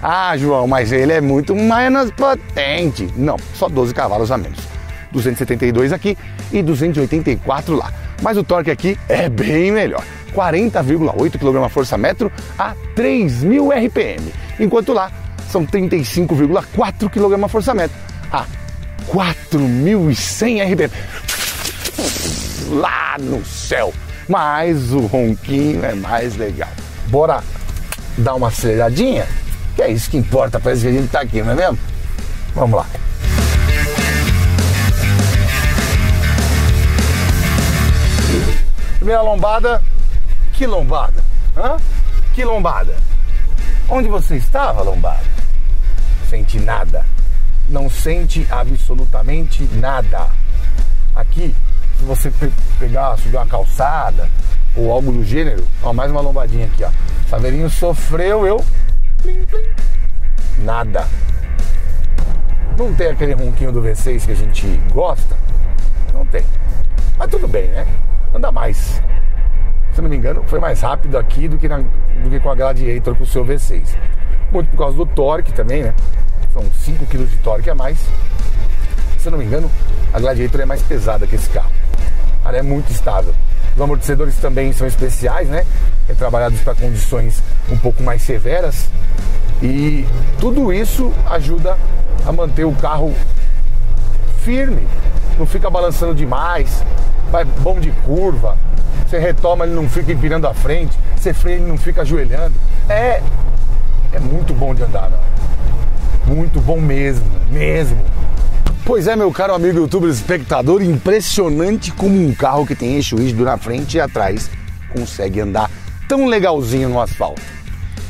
Ah, 0.00 0.36
João, 0.36 0.68
mas 0.68 0.92
ele 0.92 1.12
é 1.12 1.20
muito 1.20 1.56
menos 1.56 2.12
potente. 2.12 3.08
Não, 3.16 3.36
só 3.54 3.68
12 3.68 3.92
cavalos 3.92 4.30
a 4.30 4.38
menos. 4.38 4.60
272 5.12 5.92
aqui 5.92 6.16
e 6.52 6.62
284 6.62 7.76
lá. 7.76 7.92
Mas 8.22 8.36
o 8.36 8.44
torque 8.44 8.70
aqui 8.70 8.98
é 9.08 9.28
bem 9.28 9.70
melhor. 9.70 10.04
40,8 10.34 11.38
kgfm 11.38 12.30
a 12.58 12.74
3.000 12.94 13.86
RPM, 13.86 14.32
enquanto 14.60 14.92
lá 14.92 15.10
são 15.50 15.66
35,4 15.66 17.08
kgfm 17.08 17.90
a 18.30 18.44
4.100 19.08 20.72
RPM. 20.72 20.92
Lá 22.70 23.16
no 23.18 23.44
céu! 23.44 23.92
Mas 24.28 24.92
o 24.92 25.00
ronquinho 25.06 25.82
é 25.84 25.94
mais 25.94 26.36
legal. 26.36 26.68
Bora 27.06 27.42
dar 28.18 28.34
uma 28.34 28.48
aceleradinha? 28.48 29.26
Que 29.74 29.82
é 29.82 29.90
isso 29.90 30.10
que 30.10 30.18
importa, 30.18 30.60
parece 30.60 30.82
que 30.82 30.88
a 30.88 30.92
gente 30.92 31.08
tá 31.08 31.20
aqui, 31.20 31.42
não 31.42 31.52
é 31.52 31.54
mesmo? 31.54 31.78
Vamos 32.54 32.76
lá. 32.76 32.86
Primeira 38.98 39.22
lombada. 39.22 39.82
Que 40.52 40.66
lombada? 40.66 41.22
Hã? 41.56 41.76
Que 42.34 42.44
lombada? 42.44 42.96
Onde 43.88 44.08
você 44.08 44.36
estava, 44.36 44.82
lombada? 44.82 45.24
Sente 46.28 46.58
nada. 46.58 47.06
Não 47.68 47.88
sente 47.88 48.46
absolutamente 48.50 49.62
nada. 49.74 50.26
Aqui, 51.14 51.54
se 51.96 52.04
você 52.04 52.30
pe 52.30 52.52
pegar, 52.78 53.16
subir 53.18 53.36
uma 53.36 53.46
calçada 53.46 54.28
ou 54.76 54.92
algo 54.92 55.12
do 55.12 55.24
gênero, 55.24 55.66
ó, 55.82 55.92
mais 55.92 56.10
uma 56.10 56.20
lombadinha 56.20 56.66
aqui, 56.66 56.82
ó. 56.82 56.90
Saveirinho 57.28 57.70
sofreu, 57.70 58.46
eu. 58.46 58.64
Plim, 59.22 59.44
plim. 59.44 60.64
Nada. 60.64 61.06
Não 62.76 62.92
tem 62.94 63.08
aquele 63.08 63.34
ronquinho 63.34 63.72
do 63.72 63.82
V6 63.82 64.26
que 64.26 64.32
a 64.32 64.36
gente 64.36 64.66
gosta? 64.92 65.36
Não 66.12 66.26
tem. 66.26 66.44
Mas 67.16 67.30
tudo 67.30 67.46
bem, 67.46 67.68
né? 67.68 67.86
Anda 68.34 68.52
mais. 68.52 69.02
Se 69.92 70.00
não 70.00 70.08
me 70.08 70.16
engano, 70.16 70.42
foi 70.46 70.60
mais 70.60 70.80
rápido 70.80 71.18
aqui 71.18 71.48
do 71.48 71.58
que, 71.58 71.68
na, 71.68 71.78
do 71.78 72.30
que 72.30 72.38
com 72.40 72.50
a 72.50 72.54
Gladiator 72.54 73.14
com 73.16 73.24
o 73.24 73.26
seu 73.26 73.44
V6. 73.44 73.96
Muito 74.52 74.70
por 74.70 74.78
causa 74.78 74.96
do 74.96 75.06
torque 75.06 75.52
também, 75.52 75.82
né? 75.82 75.94
São 76.52 76.62
5 76.62 77.06
kg 77.06 77.24
de 77.24 77.36
torque 77.38 77.68
a 77.70 77.74
mais. 77.74 77.98
Se 79.18 79.28
não 79.30 79.38
me 79.38 79.44
engano, 79.44 79.70
a 80.12 80.20
Gladiator 80.20 80.60
é 80.60 80.64
mais 80.64 80.82
pesada 80.82 81.26
que 81.26 81.34
esse 81.34 81.50
carro. 81.50 81.70
Ela 82.44 82.58
é 82.58 82.62
muito 82.62 82.90
estável. 82.90 83.34
Os 83.74 83.80
amortecedores 83.80 84.36
também 84.36 84.72
são 84.72 84.86
especiais, 84.86 85.48
né? 85.48 85.64
É 86.08 86.14
trabalhados 86.14 86.60
para 86.60 86.74
condições 86.74 87.42
um 87.70 87.76
pouco 87.76 88.02
mais 88.02 88.22
severas. 88.22 88.88
E 89.62 90.06
tudo 90.40 90.72
isso 90.72 91.12
ajuda 91.28 91.76
a 92.24 92.32
manter 92.32 92.64
o 92.64 92.72
carro 92.72 93.12
firme, 94.42 94.86
não 95.38 95.46
fica 95.46 95.70
balançando 95.70 96.14
demais, 96.14 96.84
vai 97.30 97.44
bom 97.44 97.78
de 97.78 97.90
curva, 98.04 98.56
você 99.06 99.18
retoma, 99.18 99.64
ele 99.64 99.74
não 99.74 99.88
fica 99.88 100.12
empinando 100.12 100.46
a 100.46 100.52
frente, 100.52 100.98
você 101.16 101.32
freia, 101.32 101.56
ele 101.56 101.66
não 101.66 101.78
fica 101.78 102.02
ajoelhando. 102.02 102.54
É, 102.88 103.22
é 104.12 104.20
muito 104.20 104.52
bom 104.52 104.74
de 104.74 104.82
andar, 104.82 105.10
meu. 105.10 106.36
Muito 106.36 106.60
bom 106.60 106.80
mesmo, 106.80 107.24
mesmo. 107.50 107.98
Pois 108.84 109.06
é, 109.06 109.14
meu 109.14 109.30
caro 109.32 109.54
amigo 109.54 109.78
youtuber 109.78 110.10
espectador, 110.10 110.82
impressionante 110.82 111.92
como 111.92 112.14
um 112.18 112.34
carro 112.34 112.66
que 112.66 112.74
tem 112.74 112.94
eixo 112.94 113.16
rígido 113.16 113.44
na 113.44 113.56
frente 113.56 113.96
e 113.96 114.00
atrás 114.00 114.50
consegue 114.92 115.40
andar 115.40 115.70
tão 116.08 116.26
legalzinho 116.26 116.88
no 116.88 117.00
asfalto. 117.00 117.42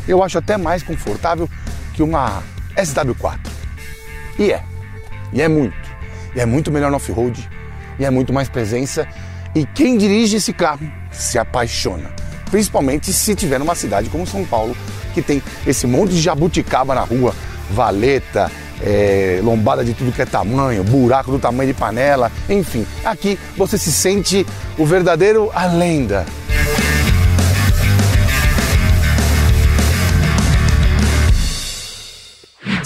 Eu 0.06 0.22
acho 0.22 0.38
até 0.38 0.56
mais 0.56 0.82
confortável 0.82 1.48
que 1.94 2.02
uma 2.02 2.42
SW4. 2.76 3.38
E 4.38 4.52
é. 4.52 4.62
E 5.32 5.42
é 5.42 5.48
muito. 5.48 5.87
É 6.38 6.46
muito 6.46 6.70
melhor 6.70 6.90
no 6.90 6.96
off-road. 6.96 7.48
E 7.98 8.04
é 8.04 8.10
muito 8.10 8.32
mais 8.32 8.48
presença. 8.48 9.06
E 9.54 9.66
quem 9.66 9.98
dirige 9.98 10.36
esse 10.36 10.52
carro 10.52 10.90
se 11.10 11.38
apaixona. 11.38 12.10
Principalmente 12.50 13.12
se 13.12 13.34
tiver 13.34 13.58
numa 13.58 13.74
cidade 13.74 14.08
como 14.08 14.26
São 14.26 14.44
Paulo, 14.44 14.76
que 15.12 15.20
tem 15.20 15.42
esse 15.66 15.86
monte 15.86 16.12
de 16.12 16.20
jabuticaba 16.20 16.94
na 16.94 17.00
rua, 17.00 17.34
valeta, 17.70 18.50
é, 18.80 19.40
lombada 19.42 19.84
de 19.84 19.92
tudo 19.92 20.12
que 20.12 20.22
é 20.22 20.26
tamanho, 20.26 20.84
buraco 20.84 21.30
do 21.30 21.38
tamanho 21.38 21.72
de 21.72 21.78
panela, 21.78 22.30
enfim. 22.48 22.86
Aqui 23.04 23.38
você 23.56 23.76
se 23.76 23.90
sente 23.90 24.46
o 24.78 24.86
verdadeiro 24.86 25.50
a 25.52 25.66
lenda. 25.66 26.24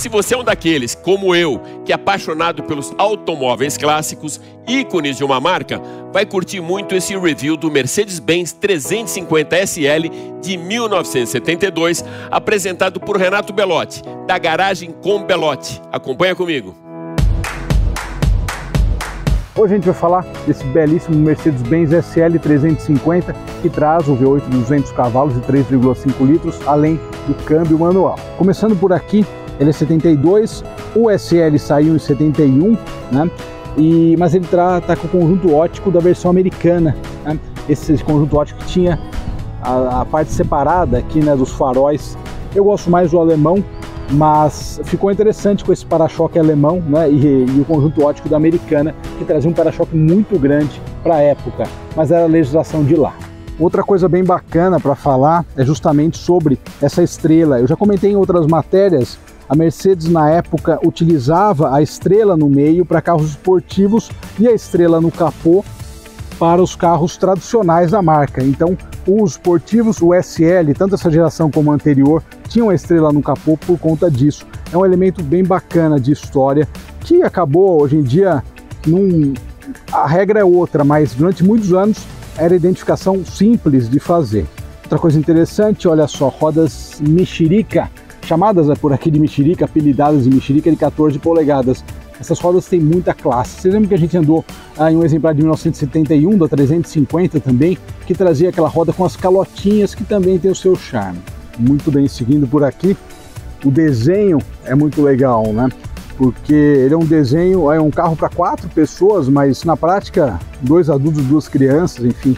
Se 0.03 0.09
você 0.09 0.35
é 0.35 0.37
um 0.37 0.43
daqueles, 0.43 0.97
como 0.97 1.33
eu, 1.33 1.61
que 1.85 1.93
é 1.93 1.95
apaixonado 1.95 2.65
pelos 2.65 2.93
automóveis 2.99 3.77
clássicos, 3.77 4.41
ícones 4.67 5.17
de 5.17 5.23
uma 5.23 5.41
marca, 5.41 5.81
vai 6.13 6.27
curtir 6.27 6.61
muito 6.61 6.97
esse 6.97 7.17
review 7.17 7.57
do 7.57 7.71
Mercedes-Benz 7.71 8.53
350 8.53 9.65
SL 9.65 10.09
de 10.41 10.57
1972, 10.57 12.05
apresentado 12.33 12.99
por 12.99 13.17
Renato 13.17 13.53
Belotti, 13.53 14.03
da 14.27 14.37
garagem 14.39 14.91
com 14.91 15.23
Belotti. 15.23 15.81
Acompanha 15.93 16.35
comigo. 16.35 16.75
Hoje 19.55 19.75
a 19.75 19.77
gente 19.77 19.85
vai 19.85 19.95
falar 19.95 20.27
desse 20.49 20.65
belíssimo 20.65 21.17
Mercedes-Benz 21.17 21.93
SL 21.93 22.41
350 22.43 23.37
que 23.63 23.71
traz 23.71 24.09
o 24.09 24.17
V8 24.17 24.49
de 24.49 24.51
200 24.51 24.91
cavalos 24.91 25.37
e 25.37 25.41
3,5 25.43 26.27
litros, 26.27 26.59
além 26.67 26.99
do 27.29 27.35
câmbio 27.45 27.79
manual. 27.79 28.19
Começando 28.37 28.75
por 28.75 28.93
aqui, 28.93 29.25
ele 29.63 29.71
é 29.71 29.73
72, 29.73 30.65
o 30.95 31.11
SL 31.11 31.57
saiu 31.59 31.95
em 31.95 31.99
71, 31.99 32.77
né? 33.11 33.31
E, 33.77 34.17
mas 34.19 34.35
ele 34.35 34.47
tá 34.47 34.81
com 34.97 35.07
o 35.07 35.11
conjunto 35.11 35.55
ótico 35.55 35.91
da 35.91 36.01
versão 36.01 36.31
americana. 36.31 36.95
Né? 37.25 37.39
Esse, 37.69 37.93
esse, 37.93 38.05
conjunto 38.05 38.37
ótico 38.37 38.59
que 38.61 38.67
tinha 38.67 38.99
a, 39.63 40.03
a, 40.03 40.05
parte 40.05 40.31
separada 40.31 40.99
aqui 40.99 41.21
né, 41.21 41.35
dos 41.35 41.53
faróis. 41.53 42.19
Eu 42.55 42.65
gosto 42.65 42.91
mais 42.91 43.13
do 43.13 43.19
alemão, 43.19 43.65
mas 44.11 44.81
ficou 44.85 45.11
interessante 45.11 45.65
com 45.65 45.73
esse 45.73 45.87
para-choque 45.87 46.39
alemão 46.39 46.83
né, 46.87 47.09
e, 47.11 47.47
e, 47.47 47.61
o 47.61 47.65
conjunto 47.65 48.05
ótico 48.05 48.29
da 48.29 48.37
americana, 48.37 48.95
que 49.17 49.25
trazia 49.25 49.49
um 49.49 49.55
para-choque 49.55 49.97
muito 49.97 50.39
grande 50.39 50.83
para 51.03 51.17
a 51.17 51.21
época, 51.21 51.65
mas 51.97 52.11
era 52.11 52.25
a 52.25 52.29
legislação 52.29 52.85
de 52.85 52.95
lá. 52.95 53.15
Outra 53.59 53.83
coisa 53.83 54.09
bem 54.09 54.25
bacana 54.25 54.81
para 54.81 54.95
falar 54.95 55.47
é 55.57 55.65
justamente 55.65 56.19
sobre 56.19 56.59
essa 56.81 57.03
estrela. 57.03 57.61
Eu 57.61 57.67
já 57.67 57.77
comentei 57.77 58.11
em 58.11 58.17
outras 58.17 58.47
matérias 58.47 59.19
a 59.53 59.55
Mercedes, 59.55 60.09
na 60.09 60.31
época, 60.31 60.81
utilizava 60.83 61.77
a 61.77 61.83
estrela 61.83 62.39
no 62.39 62.49
meio 62.49 62.87
para 62.87 63.03
carros 63.03 63.33
esportivos 63.33 64.11
e 64.39 64.49
a 64.49 64.53
estrela 64.53 64.99
no 64.99 65.11
capô 65.11 65.63
para 66.39 66.63
os 66.63 66.75
carros 66.75 67.19
tradicionais 67.19 67.91
da 67.91 68.01
marca. 68.01 68.43
Então, 68.43 68.79
os 69.07 69.33
esportivos, 69.33 70.01
o 70.01 70.15
SL, 70.15 70.73
tanto 70.75 70.95
essa 70.95 71.11
geração 71.11 71.51
como 71.51 71.71
a 71.71 71.75
anterior, 71.75 72.23
tinham 72.49 72.71
a 72.71 72.75
estrela 72.75 73.13
no 73.13 73.21
capô 73.21 73.59
por 73.59 73.79
conta 73.79 74.11
disso. 74.11 74.47
É 74.73 74.77
um 74.79 74.87
elemento 74.87 75.23
bem 75.23 75.45
bacana 75.45 76.01
de 76.01 76.13
história 76.13 76.67
que 77.01 77.23
acabou 77.23 77.83
hoje 77.83 77.97
em 77.97 78.03
dia 78.03 78.43
num... 78.87 79.35
a 79.93 80.07
regra 80.07 80.41
é 80.41 80.45
outra, 80.45 80.83
mas 80.83 81.13
durante 81.13 81.45
muitos 81.45 81.75
anos 81.75 82.07
era 82.39 82.57
identificação 82.57 83.23
simples 83.23 83.87
de 83.87 84.01
fazer. 84.01 84.47
Outra 84.85 84.99
coisa 84.99 85.19
interessante, 85.19 85.87
olha 85.87 86.09
só, 86.09 86.29
rodas 86.29 87.03
mexerica 87.07 87.91
chamadas 88.25 88.69
né, 88.69 88.75
por 88.75 88.93
aqui 88.93 89.11
de 89.11 89.19
mexerica, 89.19 89.65
apelidadas 89.65 90.25
de 90.25 90.31
mexerica 90.31 90.71
de 90.71 90.77
14 90.77 91.19
polegadas. 91.19 91.85
Essas 92.19 92.39
rodas 92.39 92.67
têm 92.67 92.81
muita 92.81 93.13
classe. 93.13 93.61
Você 93.61 93.71
lembra 93.71 93.89
que 93.89 93.95
a 93.95 93.99
gente 93.99 94.17
andou 94.17 94.45
ah, 94.79 94.93
em 94.93 94.97
um 94.97 95.05
exemplar 95.05 95.35
de 95.35 95.41
1971 95.41 96.39
da 96.39 96.49
350 96.49 97.41
também, 97.41 97.77
que 98.07 98.15
trazia 98.15 98.51
aquela 98.51 98.69
roda 98.69 98.93
com 98.93 99.05
as 99.05 99.17
calotinhas 99.17 99.95
que 99.95 100.05
também 100.05 100.39
tem 100.39 100.51
o 100.51 100.55
seu 100.55 100.77
charme. 100.77 101.19
Muito 101.59 101.91
bem, 101.91 102.07
seguindo 102.07 102.47
por 102.47 102.63
aqui, 102.63 102.97
o 103.65 103.71
desenho 103.71 104.39
é 104.65 104.75
muito 104.75 105.03
legal, 105.03 105.53
né? 105.53 105.69
Porque 106.17 106.55
ele 106.55 106.95
é 106.95 106.97
um 106.97 107.05
desenho, 107.05 107.71
é 107.73 107.81
um 107.81 107.91
carro 107.91 108.15
para 108.15 108.29
quatro 108.29 108.69
pessoas, 108.69 109.29
mas 109.29 109.65
na 109.65 109.77
prática, 109.77 110.39
dois 110.61 110.89
adultos, 110.89 111.25
duas 111.25 111.49
crianças, 111.49 112.05
enfim. 112.05 112.37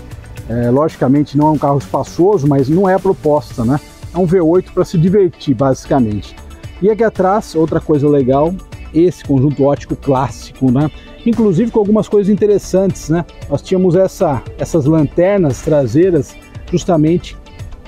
É, 0.48 0.70
logicamente 0.70 1.36
não 1.38 1.48
é 1.48 1.50
um 1.52 1.58
carro 1.58 1.78
espaçoso, 1.78 2.46
mas 2.46 2.68
não 2.68 2.88
é 2.88 2.94
a 2.94 2.98
proposta, 2.98 3.64
né? 3.64 3.78
É 4.14 4.18
um 4.18 4.26
V8 4.26 4.70
para 4.72 4.84
se 4.84 4.96
divertir, 4.96 5.54
basicamente. 5.54 6.36
E 6.80 6.88
aqui 6.88 7.02
atrás, 7.02 7.54
outra 7.54 7.80
coisa 7.80 8.08
legal, 8.08 8.54
esse 8.94 9.24
conjunto 9.24 9.64
ótico 9.64 9.96
clássico, 9.96 10.70
né? 10.70 10.90
Inclusive 11.26 11.70
com 11.70 11.80
algumas 11.80 12.08
coisas 12.08 12.32
interessantes, 12.32 13.08
né? 13.08 13.24
Nós 13.48 13.60
tínhamos 13.60 13.96
essa, 13.96 14.42
essas 14.58 14.84
lanternas 14.84 15.62
traseiras, 15.62 16.36
justamente, 16.70 17.36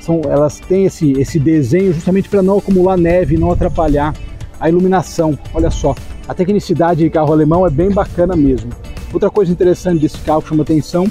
são, 0.00 0.20
elas 0.24 0.58
têm 0.60 0.86
esse, 0.86 1.12
esse 1.12 1.38
desenho 1.38 1.92
justamente 1.92 2.28
para 2.28 2.42
não 2.42 2.58
acumular 2.58 2.96
neve, 2.96 3.36
não 3.36 3.50
atrapalhar 3.50 4.14
a 4.58 4.68
iluminação. 4.68 5.38
Olha 5.54 5.70
só, 5.70 5.94
a 6.28 6.34
tecnicidade 6.34 7.04
de 7.04 7.10
carro 7.10 7.32
alemão 7.32 7.66
é 7.66 7.70
bem 7.70 7.90
bacana 7.90 8.34
mesmo. 8.34 8.70
Outra 9.12 9.30
coisa 9.30 9.52
interessante 9.52 10.00
desse 10.00 10.18
carro 10.18 10.42
que 10.42 10.48
chama 10.48 10.62
atenção, 10.62 11.06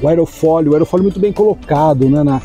o 0.00 0.08
aerofólio, 0.08 0.72
o 0.72 0.74
aerofólio 0.74 1.04
muito 1.04 1.20
bem 1.20 1.32
colocado 1.32 2.08
né, 2.08 2.22
na, 2.22 2.40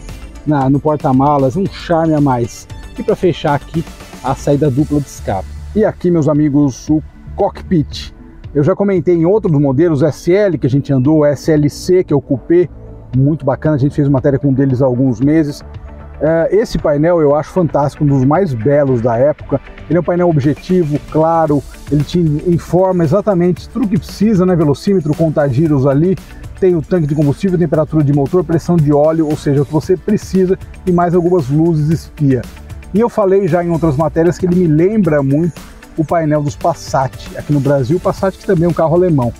na 0.45 0.69
no 0.69 0.79
porta-malas, 0.79 1.55
um 1.55 1.65
charme 1.65 2.13
a 2.13 2.21
mais. 2.21 2.67
E 2.97 3.03
para 3.03 3.15
fechar 3.15 3.55
aqui, 3.55 3.83
a 4.23 4.35
saída 4.35 4.69
dupla 4.69 4.99
de 4.99 5.07
escape. 5.07 5.47
E 5.75 5.83
aqui, 5.83 6.11
meus 6.11 6.27
amigos, 6.27 6.89
o 6.89 7.01
cockpit. 7.35 8.13
Eu 8.53 8.63
já 8.63 8.75
comentei 8.75 9.15
em 9.15 9.25
outros 9.25 9.59
modelos 9.59 10.01
SL 10.01 10.57
que 10.59 10.67
a 10.67 10.69
gente 10.69 10.93
andou, 10.93 11.19
o 11.19 11.25
SLC, 11.25 12.03
que 12.03 12.13
é 12.13 12.15
o 12.15 12.21
coupé, 12.21 12.69
muito 13.15 13.45
bacana, 13.45 13.75
a 13.75 13.79
gente 13.79 13.95
fez 13.95 14.07
matéria 14.07 14.37
com 14.37 14.49
um 14.49 14.53
deles 14.53 14.81
há 14.81 14.85
alguns 14.85 15.19
meses. 15.19 15.63
É, 16.21 16.55
esse 16.55 16.77
painel 16.77 17.19
eu 17.19 17.35
acho 17.35 17.49
fantástico, 17.49 18.03
um 18.03 18.07
dos 18.07 18.23
mais 18.23 18.53
belos 18.53 19.01
da 19.01 19.17
época. 19.17 19.59
Ele 19.89 19.97
é 19.97 19.99
um 19.99 20.03
painel 20.03 20.29
objetivo, 20.29 20.99
claro, 21.11 21.61
ele 21.91 22.03
te 22.03 22.19
informa 22.19 23.03
exatamente 23.03 23.67
tudo 23.69 23.87
que 23.87 23.97
precisa, 23.97 24.45
né? 24.45 24.55
Velocímetro, 24.55 25.13
contagiros 25.15 25.85
ali, 25.85 26.15
tem 26.63 26.77
o 26.77 26.81
tanque 26.81 27.05
de 27.05 27.13
combustível, 27.13 27.59
temperatura 27.59 28.05
de 28.05 28.13
motor, 28.13 28.41
pressão 28.41 28.77
de 28.77 28.93
óleo, 28.93 29.27
ou 29.27 29.35
seja, 29.35 29.63
o 29.63 29.65
que 29.65 29.73
você 29.73 29.97
precisa 29.97 30.57
e 30.85 30.93
mais 30.93 31.13
algumas 31.13 31.49
luzes 31.49 31.89
espia. 31.89 32.41
E 32.93 33.01
eu 33.01 33.09
falei 33.09 33.49
já 33.49 33.61
em 33.61 33.69
outras 33.69 33.97
matérias 33.97 34.37
que 34.37 34.45
ele 34.45 34.55
me 34.55 34.65
lembra 34.65 35.21
muito 35.21 35.59
o 35.97 36.05
painel 36.05 36.41
dos 36.41 36.55
Passat, 36.55 37.37
aqui 37.37 37.51
no 37.51 37.59
Brasil, 37.59 37.99
Passat 37.99 38.37
que 38.37 38.45
também 38.45 38.63
é 38.63 38.69
um 38.69 38.73
carro 38.73 38.95
alemão. 38.95 39.33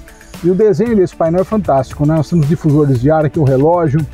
E 0.43 0.51
o 0.51 0.53
desenho 0.53 0.97
desse 0.97 1.15
painel 1.15 1.39
é 1.39 1.45
fantástico, 1.45 2.05
né? 2.05 2.13
Nós 2.13 2.29
temos 2.29 2.45
difusores 2.45 2.99
de 2.99 3.09
ar 3.09 3.23
aqui, 3.23 3.39
o 3.39 3.45
relógio, 3.45 4.05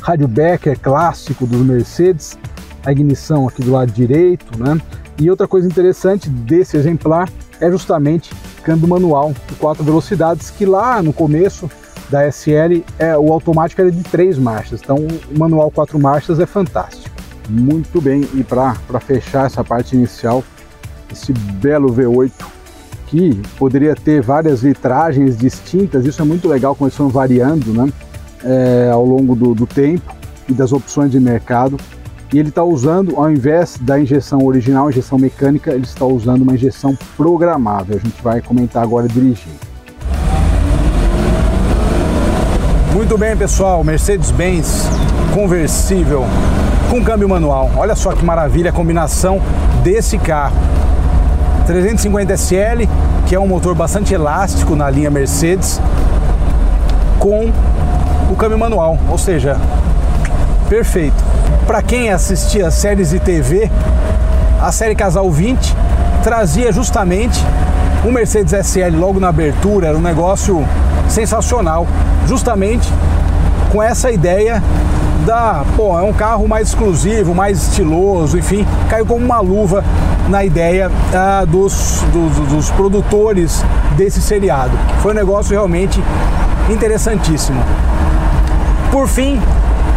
rádio 0.00 0.26
Becker 0.26 0.80
clássico 0.80 1.46
dos 1.46 1.60
Mercedes, 1.60 2.38
a 2.82 2.92
ignição 2.92 3.46
aqui 3.46 3.62
do 3.62 3.72
lado 3.72 3.92
direito, 3.92 4.58
né? 4.58 4.80
E 5.18 5.28
outra 5.28 5.46
coisa 5.46 5.68
interessante 5.68 6.30
desse 6.30 6.78
exemplar 6.78 7.28
é 7.60 7.70
justamente 7.70 8.32
câmbio 8.62 8.88
manual 8.88 9.34
de 9.46 9.54
quatro 9.56 9.84
velocidades, 9.84 10.48
que 10.48 10.64
lá 10.64 11.02
no 11.02 11.12
começo 11.12 11.70
da 12.10 12.26
SL 12.30 12.82
é, 12.98 13.16
o 13.16 13.32
automático 13.32 13.80
era 13.80 13.90
de 13.90 14.02
três 14.02 14.38
marchas, 14.38 14.80
então 14.82 14.96
o 14.96 15.38
manual 15.38 15.70
quatro 15.70 15.98
marchas 15.98 16.40
é 16.40 16.46
fantástico. 16.46 17.14
Muito 17.48 18.00
bem, 18.00 18.28
e 18.34 18.42
para 18.42 18.74
fechar 19.00 19.46
essa 19.46 19.62
parte 19.62 19.94
inicial, 19.94 20.42
esse 21.10 21.32
belo 21.32 21.92
V8 21.94 22.32
que 23.06 23.40
poderia 23.56 23.94
ter 23.94 24.20
várias 24.20 24.62
vitragens 24.62 25.36
distintas, 25.36 26.04
isso 26.04 26.20
é 26.20 26.24
muito 26.24 26.48
legal 26.48 26.74
como 26.74 26.88
eles 26.88 26.96
foram 26.96 27.10
variando 27.10 27.72
né, 27.72 27.92
é, 28.44 28.90
ao 28.92 29.04
longo 29.04 29.36
do, 29.36 29.54
do 29.54 29.66
tempo 29.66 30.14
e 30.48 30.52
das 30.52 30.72
opções 30.72 31.10
de 31.10 31.20
mercado. 31.20 31.76
E 32.32 32.38
ele 32.38 32.48
está 32.48 32.64
usando, 32.64 33.14
ao 33.16 33.30
invés 33.30 33.78
da 33.80 34.00
injeção 34.00 34.44
original, 34.44 34.90
injeção 34.90 35.16
mecânica, 35.16 35.72
ele 35.72 35.84
está 35.84 36.04
usando 36.04 36.42
uma 36.42 36.54
injeção 36.54 36.98
programável. 37.16 37.96
A 37.96 38.00
gente 38.00 38.20
vai 38.20 38.40
comentar 38.40 38.82
agora 38.82 39.06
dirigindo. 39.06 39.65
Muito 42.96 43.18
bem, 43.18 43.36
pessoal, 43.36 43.84
Mercedes-Benz 43.84 44.88
conversível 45.34 46.24
com 46.88 47.04
câmbio 47.04 47.28
manual. 47.28 47.70
Olha 47.76 47.94
só 47.94 48.12
que 48.12 48.24
maravilha 48.24 48.70
a 48.70 48.72
combinação 48.72 49.38
desse 49.84 50.16
carro. 50.16 50.56
350 51.66 52.32
SL, 52.32 52.88
que 53.26 53.34
é 53.34 53.38
um 53.38 53.46
motor 53.46 53.74
bastante 53.74 54.14
elástico 54.14 54.74
na 54.74 54.88
linha 54.88 55.10
Mercedes, 55.10 55.78
com 57.18 57.52
o 58.30 58.34
câmbio 58.34 58.58
manual, 58.58 58.98
ou 59.10 59.18
seja, 59.18 59.58
perfeito. 60.66 61.22
Para 61.66 61.82
quem 61.82 62.08
assistia 62.08 62.70
séries 62.70 63.10
de 63.10 63.20
TV, 63.20 63.70
a 64.58 64.72
série 64.72 64.94
Casal 64.94 65.30
20 65.30 65.76
trazia 66.22 66.72
justamente 66.72 67.44
o 68.06 68.10
Mercedes 68.10 68.54
SL 68.54 68.96
logo 68.98 69.20
na 69.20 69.28
abertura, 69.28 69.88
era 69.88 69.98
um 69.98 70.02
negócio 70.02 70.66
sensacional, 71.08 71.86
justamente 72.26 72.92
com 73.70 73.82
essa 73.82 74.10
ideia 74.10 74.62
da, 75.24 75.64
pô, 75.76 75.98
é 75.98 76.02
um 76.02 76.12
carro 76.12 76.46
mais 76.46 76.68
exclusivo, 76.68 77.34
mais 77.34 77.68
estiloso, 77.68 78.38
enfim, 78.38 78.66
caiu 78.88 79.04
como 79.04 79.24
uma 79.24 79.40
luva 79.40 79.84
na 80.28 80.44
ideia 80.44 80.90
ah, 81.12 81.44
dos, 81.44 82.04
dos, 82.12 82.48
dos 82.48 82.70
produtores 82.70 83.64
desse 83.96 84.20
seriado. 84.20 84.72
Foi 85.02 85.12
um 85.12 85.14
negócio 85.14 85.52
realmente 85.52 86.02
interessantíssimo. 86.70 87.62
Por 88.90 89.08
fim, 89.08 89.40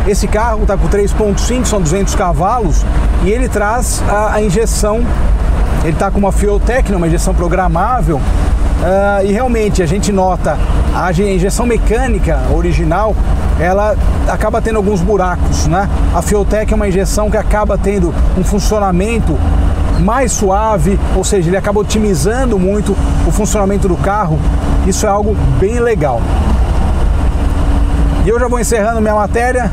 esse 0.08 0.28
carro 0.28 0.64
está 0.64 0.76
com 0.78 0.88
3.5, 0.88 1.66
são 1.66 1.82
200 1.82 2.16
cavalos, 2.16 2.84
e 3.24 3.30
ele 3.30 3.48
traz 3.48 4.02
a, 4.10 4.36
a 4.36 4.42
injeção, 4.42 5.06
ele 5.84 5.94
está 5.94 6.10
com 6.10 6.20
uma 6.20 6.32
Fuel 6.32 6.60
Tech, 6.60 6.92
uma 6.94 7.08
injeção 7.08 7.34
programável, 7.34 8.20
Uh, 8.80 9.26
e 9.26 9.32
realmente 9.34 9.84
a 9.84 9.86
gente 9.86 10.10
nota 10.12 10.58
a 10.96 11.12
injeção 11.12 11.66
mecânica 11.66 12.40
original, 12.56 13.14
ela 13.60 13.96
acaba 14.28 14.62
tendo 14.62 14.78
alguns 14.78 15.02
buracos, 15.02 15.68
né? 15.68 15.90
A 16.16 16.22
Fiotec 16.22 16.72
é 16.72 16.76
uma 16.76 16.88
injeção 16.88 17.30
que 17.30 17.36
acaba 17.36 17.78
tendo 17.78 18.14
um 18.38 18.44
funcionamento 18.44 19.38
mais 20.00 20.32
suave, 20.32 20.98
ou 21.16 21.26
seja, 21.26 21.50
ele 21.50 21.58
acaba 21.58 21.82
otimizando 21.82 22.58
muito 22.58 22.96
o 23.28 23.32
funcionamento 23.32 23.88
do 23.88 23.98
carro. 23.98 24.40
Isso 24.88 25.06
é 25.06 25.10
algo 25.10 25.36
bem 25.60 25.80
legal. 25.80 26.22
E 28.26 28.30
eu 28.30 28.40
já 28.40 28.48
vou 28.48 28.60
encerrando 28.60 29.02
minha 29.02 29.16
matéria. 29.16 29.70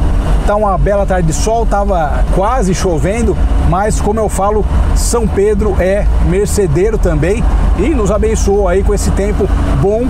Tá 0.46 0.54
uma 0.54 0.78
bela 0.78 1.04
tarde 1.04 1.26
de 1.26 1.32
sol, 1.32 1.66
tava 1.66 2.24
quase 2.34 2.72
chovendo, 2.72 3.36
mas 3.68 4.00
como 4.00 4.20
eu 4.20 4.28
falo, 4.28 4.64
São 4.94 5.26
Pedro 5.26 5.76
é 5.80 6.06
mercedeiro 6.28 6.96
também 6.96 7.42
e 7.78 7.88
nos 7.88 8.12
abençoou 8.12 8.68
aí 8.68 8.84
com 8.84 8.94
esse 8.94 9.10
tempo 9.10 9.48
bom 9.80 10.06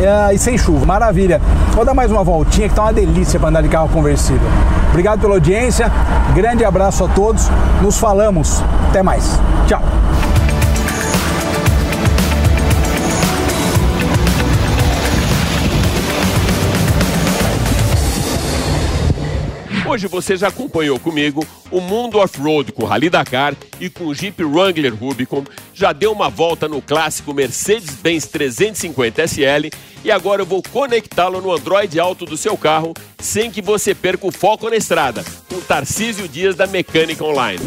é, 0.00 0.34
e 0.34 0.38
sem 0.38 0.56
chuva. 0.56 0.86
Maravilha. 0.86 1.40
Vou 1.72 1.84
dar 1.84 1.94
mais 1.94 2.12
uma 2.12 2.22
voltinha 2.22 2.68
que 2.68 2.74
tá 2.74 2.82
uma 2.82 2.92
delícia 2.92 3.40
para 3.40 3.48
andar 3.48 3.62
de 3.62 3.68
carro 3.68 3.88
conversível. 3.88 4.48
Obrigado 4.90 5.20
pela 5.20 5.34
audiência, 5.34 5.90
grande 6.32 6.64
abraço 6.64 7.04
a 7.04 7.08
todos, 7.08 7.50
nos 7.80 7.98
falamos, 7.98 8.62
até 8.88 9.02
mais. 9.02 9.40
Tchau. 9.66 9.82
Hoje 19.92 20.06
você 20.06 20.38
já 20.38 20.48
acompanhou 20.48 20.98
comigo 20.98 21.46
o 21.70 21.78
mundo 21.78 22.16
off-road 22.16 22.72
com 22.72 22.86
Rally 22.86 23.10
Dakar 23.10 23.54
e 23.78 23.90
com 23.90 24.06
o 24.06 24.14
Jeep 24.14 24.42
Wrangler 24.42 24.94
Rubicon, 24.94 25.44
já 25.74 25.92
deu 25.92 26.12
uma 26.12 26.30
volta 26.30 26.66
no 26.66 26.80
clássico 26.80 27.34
Mercedes-Benz 27.34 28.26
350 28.28 29.22
SL 29.28 29.68
e 30.02 30.10
agora 30.10 30.40
eu 30.40 30.46
vou 30.46 30.62
conectá-lo 30.62 31.42
no 31.42 31.52
Android 31.52 32.00
Auto 32.00 32.24
do 32.24 32.38
seu 32.38 32.56
carro 32.56 32.94
sem 33.18 33.50
que 33.50 33.60
você 33.60 33.94
perca 33.94 34.26
o 34.26 34.32
foco 34.32 34.70
na 34.70 34.76
estrada, 34.76 35.22
com 35.46 35.60
Tarcísio 35.60 36.26
Dias 36.26 36.56
da 36.56 36.66
Mecânica 36.66 37.22
Online. 37.22 37.60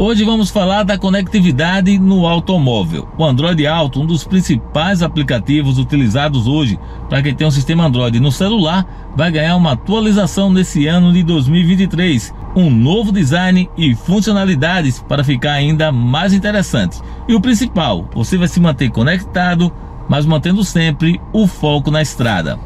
Hoje 0.00 0.22
vamos 0.22 0.48
falar 0.48 0.84
da 0.84 0.96
conectividade 0.96 1.98
no 1.98 2.24
automóvel. 2.24 3.08
O 3.18 3.24
Android 3.24 3.66
Auto, 3.66 4.00
um 4.00 4.06
dos 4.06 4.22
principais 4.22 5.02
aplicativos 5.02 5.76
utilizados 5.76 6.46
hoje 6.46 6.78
para 7.08 7.20
quem 7.20 7.34
tem 7.34 7.44
um 7.44 7.50
sistema 7.50 7.86
Android 7.86 8.20
no 8.20 8.30
celular, 8.30 8.86
vai 9.16 9.32
ganhar 9.32 9.56
uma 9.56 9.72
atualização 9.72 10.52
nesse 10.52 10.86
ano 10.86 11.12
de 11.12 11.24
2023, 11.24 12.32
um 12.54 12.70
novo 12.70 13.10
design 13.10 13.68
e 13.76 13.92
funcionalidades 13.96 15.02
para 15.02 15.24
ficar 15.24 15.54
ainda 15.54 15.90
mais 15.90 16.32
interessante. 16.32 17.00
E 17.26 17.34
o 17.34 17.40
principal, 17.40 18.08
você 18.14 18.38
vai 18.38 18.46
se 18.46 18.60
manter 18.60 18.90
conectado, 18.90 19.72
mas 20.08 20.24
mantendo 20.24 20.62
sempre 20.62 21.20
o 21.32 21.48
foco 21.48 21.90
na 21.90 22.00
estrada. 22.00 22.56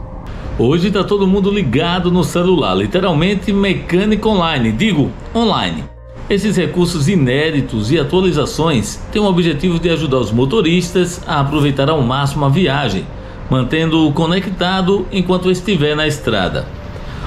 Hoje 0.58 0.88
está 0.88 1.02
todo 1.02 1.26
mundo 1.26 1.50
ligado 1.50 2.10
no 2.10 2.24
celular, 2.24 2.74
literalmente 2.74 3.54
mecânica 3.54 4.28
online, 4.28 4.70
digo 4.70 5.10
online. 5.34 5.82
Esses 6.30 6.56
recursos 6.56 7.08
inéditos 7.08 7.90
e 7.90 7.98
atualizações 7.98 8.98
têm 9.10 9.20
o 9.20 9.26
objetivo 9.26 9.78
de 9.78 9.90
ajudar 9.90 10.18
os 10.18 10.30
motoristas 10.30 11.20
a 11.26 11.40
aproveitar 11.40 11.90
ao 11.90 12.00
máximo 12.00 12.44
a 12.44 12.48
viagem, 12.48 13.04
mantendo-o 13.50 14.12
conectado 14.12 15.06
enquanto 15.10 15.50
estiver 15.50 15.96
na 15.96 16.06
estrada. 16.06 16.66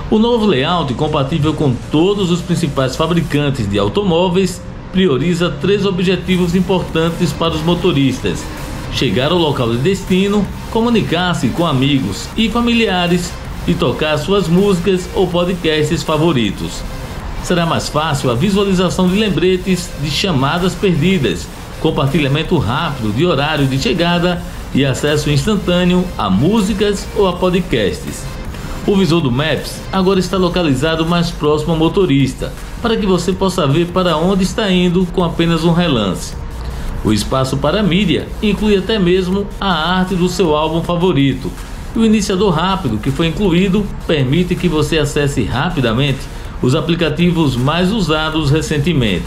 O 0.09 0.17
novo 0.17 0.45
layout, 0.45 0.93
compatível 0.93 1.53
com 1.53 1.73
todos 1.91 2.31
os 2.31 2.41
principais 2.41 2.95
fabricantes 2.95 3.69
de 3.69 3.77
automóveis, 3.77 4.61
prioriza 4.91 5.49
três 5.49 5.85
objetivos 5.85 6.55
importantes 6.55 7.33
para 7.33 7.53
os 7.53 7.61
motoristas: 7.61 8.43
chegar 8.93 9.31
ao 9.31 9.37
local 9.37 9.71
de 9.71 9.77
destino, 9.79 10.47
comunicar-se 10.71 11.49
com 11.49 11.65
amigos 11.65 12.29
e 12.37 12.49
familiares 12.49 13.31
e 13.67 13.73
tocar 13.73 14.17
suas 14.17 14.47
músicas 14.47 15.09
ou 15.13 15.27
podcasts 15.27 16.01
favoritos. 16.01 16.81
Será 17.45 17.63
mais 17.63 17.87
fácil 17.87 18.31
a 18.31 18.33
visualização 18.33 19.07
de 19.07 19.15
lembretes 19.17 19.87
de 20.01 20.09
chamadas 20.09 20.73
perdidas, 20.73 21.47
compartilhamento 21.79 22.57
rápido 22.57 23.13
de 23.13 23.23
horário 23.23 23.67
de 23.67 23.77
chegada 23.77 24.41
e 24.73 24.83
acesso 24.83 25.29
instantâneo 25.29 26.03
a 26.17 26.27
músicas 26.27 27.07
ou 27.15 27.27
a 27.27 27.33
podcasts. 27.33 28.25
O 28.87 28.97
visor 28.97 29.21
do 29.21 29.31
Maps 29.31 29.79
agora 29.93 30.19
está 30.19 30.37
localizado 30.37 31.05
mais 31.05 31.29
próximo 31.29 31.73
ao 31.73 31.77
motorista, 31.77 32.51
para 32.81 32.97
que 32.97 33.05
você 33.05 33.31
possa 33.31 33.67
ver 33.67 33.89
para 33.89 34.17
onde 34.17 34.43
está 34.43 34.71
indo 34.71 35.05
com 35.13 35.23
apenas 35.23 35.63
um 35.63 35.71
relance. 35.71 36.33
O 37.03 37.13
espaço 37.13 37.57
para 37.57 37.83
mídia 37.83 38.27
inclui 38.41 38.75
até 38.75 38.97
mesmo 38.97 39.45
a 39.61 39.99
arte 39.99 40.15
do 40.15 40.27
seu 40.27 40.55
álbum 40.55 40.81
favorito. 40.81 41.51
E 41.95 41.99
o 41.99 42.05
iniciador 42.05 42.51
rápido 42.51 42.97
que 42.97 43.11
foi 43.11 43.27
incluído 43.27 43.85
permite 44.07 44.55
que 44.55 44.67
você 44.67 44.97
acesse 44.97 45.43
rapidamente 45.43 46.33
os 46.61 46.75
aplicativos 46.75 47.55
mais 47.55 47.91
usados 47.91 48.51
recentemente. 48.51 49.25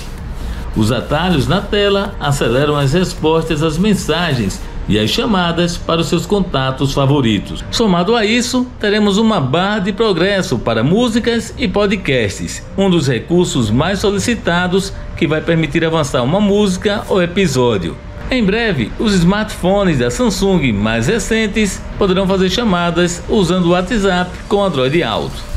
Os 0.76 0.92
atalhos 0.92 1.48
na 1.48 1.60
tela 1.60 2.14
aceleram 2.20 2.76
as 2.76 2.92
respostas 2.92 3.62
às 3.62 3.78
mensagens 3.78 4.60
e 4.88 4.98
as 4.98 5.10
chamadas 5.10 5.76
para 5.76 6.00
os 6.00 6.06
seus 6.06 6.24
contatos 6.24 6.92
favoritos. 6.94 7.62
Somado 7.70 8.16
a 8.16 8.24
isso, 8.24 8.66
teremos 8.80 9.18
uma 9.18 9.40
barra 9.40 9.80
de 9.80 9.92
progresso 9.92 10.58
para 10.58 10.82
músicas 10.82 11.52
e 11.58 11.68
podcasts, 11.68 12.62
um 12.76 12.88
dos 12.88 13.06
recursos 13.06 13.70
mais 13.70 13.98
solicitados 13.98 14.92
que 15.16 15.26
vai 15.26 15.40
permitir 15.40 15.84
avançar 15.84 16.22
uma 16.22 16.40
música 16.40 17.04
ou 17.08 17.22
episódio. 17.22 17.96
Em 18.30 18.44
breve, 18.44 18.92
os 18.98 19.14
smartphones 19.14 19.98
da 19.98 20.10
Samsung 20.10 20.72
mais 20.72 21.06
recentes 21.06 21.82
poderão 21.98 22.26
fazer 22.26 22.50
chamadas 22.50 23.22
usando 23.28 23.66
o 23.66 23.70
WhatsApp 23.70 24.30
com 24.48 24.62
Android 24.62 25.02
Auto. 25.02 25.47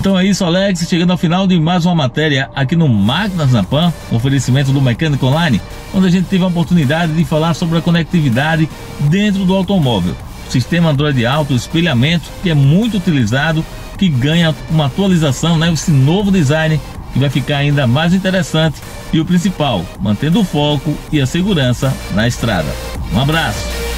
Então 0.00 0.18
é 0.18 0.24
isso, 0.24 0.42
Alex. 0.46 0.86
Chegando 0.88 1.10
ao 1.10 1.18
final 1.18 1.46
de 1.46 1.60
mais 1.60 1.84
uma 1.84 1.94
matéria 1.94 2.50
aqui 2.56 2.74
no 2.74 2.88
Máquinas 2.88 3.52
na 3.52 3.62
Pan, 3.62 3.92
oferecimento 4.10 4.72
do 4.72 4.80
Mecânico 4.80 5.26
Online, 5.26 5.60
onde 5.92 6.06
a 6.06 6.10
gente 6.10 6.26
teve 6.26 6.42
a 6.42 6.46
oportunidade 6.46 7.12
de 7.12 7.22
falar 7.22 7.52
sobre 7.52 7.78
a 7.78 7.82
conectividade 7.82 8.68
dentro 9.00 9.44
do 9.44 9.54
automóvel. 9.54 10.16
Sistema 10.48 10.88
Android 10.88 11.24
Auto, 11.26 11.54
espelhamento, 11.54 12.24
que 12.42 12.48
é 12.48 12.54
muito 12.54 12.96
utilizado, 12.96 13.64
que 13.98 14.08
ganha 14.08 14.54
uma 14.70 14.86
atualização, 14.86 15.58
né? 15.58 15.70
Esse 15.70 15.90
novo 15.90 16.30
design 16.30 16.80
que 17.12 17.18
vai 17.18 17.28
ficar 17.28 17.58
ainda 17.58 17.86
mais 17.86 18.14
interessante 18.14 18.80
e 19.12 19.20
o 19.20 19.24
principal, 19.26 19.84
mantendo 20.00 20.40
o 20.40 20.44
foco 20.44 20.96
e 21.12 21.20
a 21.20 21.26
segurança 21.26 21.94
na 22.14 22.26
estrada. 22.26 22.68
Um 23.12 23.20
abraço! 23.20 23.89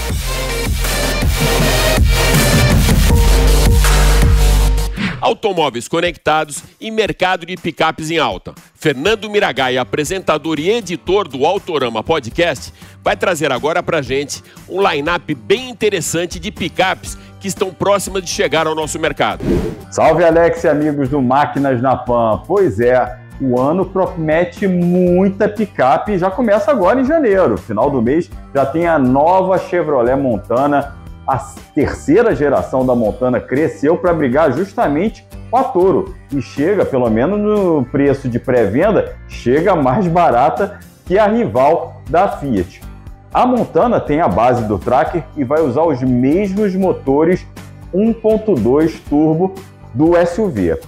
Automóveis 5.33 5.89
conectados 5.89 6.63
e 6.81 6.91
mercado 6.91 7.47
de 7.47 7.57
picapes 7.57 8.11
em 8.11 8.19
alta. 8.19 8.53
Fernando 8.75 9.29
Miragai, 9.31 9.79
apresentador 9.79 10.61
e 10.61 10.71
editor 10.71 11.27
do 11.27 11.47
Autorama 11.47 12.03
Podcast, 12.03 12.73
vai 13.03 13.17
trazer 13.17 13.51
agora 13.51 13.83
para 13.83 14.03
gente 14.03 14.43
um 14.69 14.87
line-up 14.87 15.35
bem 15.35 15.71
interessante 15.71 16.39
de 16.39 16.51
picapes 16.51 17.17
que 17.41 17.49
estão 17.49 17.73
próximas 17.73 18.23
de 18.23 18.31
chegar 18.31 18.67
ao 18.67 18.75
nosso 18.75 18.99
mercado. 18.99 19.43
Salve 19.91 20.23
Alex 20.23 20.65
e 20.65 20.69
amigos 20.69 21.09
do 21.09 21.21
Máquinas 21.21 21.81
na 21.81 21.97
Pan. 21.97 22.43
Pois 22.47 22.79
é, 22.79 23.19
o 23.41 23.59
ano 23.59 23.87
promete 23.87 24.69
muita 24.69 25.49
picape 25.49 26.13
e 26.13 26.19
já 26.19 26.31
começa 26.31 26.71
agora 26.71 27.01
em 27.01 27.05
janeiro. 27.05 27.57
Final 27.57 27.91
do 27.91 28.01
mês 28.01 28.31
já 28.55 28.67
tem 28.67 28.87
a 28.87 28.99
nova 28.99 29.59
Chevrolet 29.59 30.15
Montana 30.15 31.02
a 31.27 31.39
terceira 31.75 32.35
geração 32.35 32.85
da 32.85 32.95
Montana 32.95 33.41
cresceu 33.41 33.97
para 33.97 34.13
brigar 34.13 34.53
justamente 34.53 35.27
com 35.51 35.57
a 35.57 35.65
Toro 35.65 36.15
e 36.33 36.43
chega, 36.43 36.85
pelo 36.85 37.09
menos 37.11 37.39
no 37.39 37.85
preço 37.85 38.29
de 38.29 38.39
pré-venda, 38.39 39.17
chega 39.29 39.77
mais 39.77 40.07
barata 40.07 40.81
que 41.07 41.19
a 41.19 41.27
rival 41.27 42.03
da 42.09 42.29
Fiat. 42.29 42.81
A 43.33 43.47
Montana 43.47 44.01
tem 44.01 44.21
a 44.21 44.29
base 44.29 44.65
do 44.65 44.79
Tracker 44.79 45.23
e 45.37 45.45
vai 45.45 45.63
usar 45.63 45.83
os 45.83 46.03
mesmos 46.03 46.75
motores 46.75 47.47
1.2 47.95 49.01
turbo 49.09 49.55
do 49.95 50.13
SUV. 50.27 50.79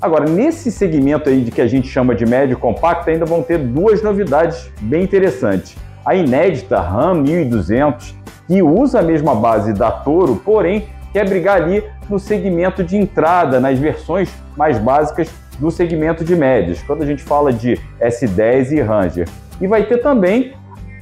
Agora, 0.00 0.28
nesse 0.28 0.72
segmento 0.72 1.28
aí 1.28 1.42
de 1.42 1.52
que 1.52 1.60
a 1.60 1.66
gente 1.66 1.86
chama 1.86 2.14
de 2.14 2.26
médio 2.26 2.58
compacto, 2.58 3.08
ainda 3.08 3.24
vão 3.24 3.40
ter 3.40 3.58
duas 3.58 4.02
novidades 4.02 4.68
bem 4.80 5.04
interessantes. 5.04 5.76
A 6.04 6.16
inédita 6.16 6.80
Ram 6.80 7.14
1200 7.22 8.16
que 8.52 8.60
usa 8.60 9.00
a 9.00 9.02
mesma 9.02 9.34
base 9.34 9.72
da 9.72 9.90
Toro, 9.90 10.36
porém 10.36 10.84
quer 11.10 11.26
brigar 11.26 11.62
ali 11.62 11.82
no 12.06 12.18
segmento 12.18 12.84
de 12.84 12.98
entrada, 12.98 13.58
nas 13.58 13.78
versões 13.78 14.28
mais 14.54 14.78
básicas 14.78 15.30
do 15.58 15.70
segmento 15.70 16.22
de 16.22 16.36
médias, 16.36 16.82
quando 16.82 17.00
a 17.00 17.06
gente 17.06 17.22
fala 17.22 17.50
de 17.50 17.80
S10 17.98 18.72
e 18.72 18.80
Ranger. 18.82 19.26
E 19.58 19.66
vai 19.66 19.84
ter 19.84 20.02
também 20.02 20.52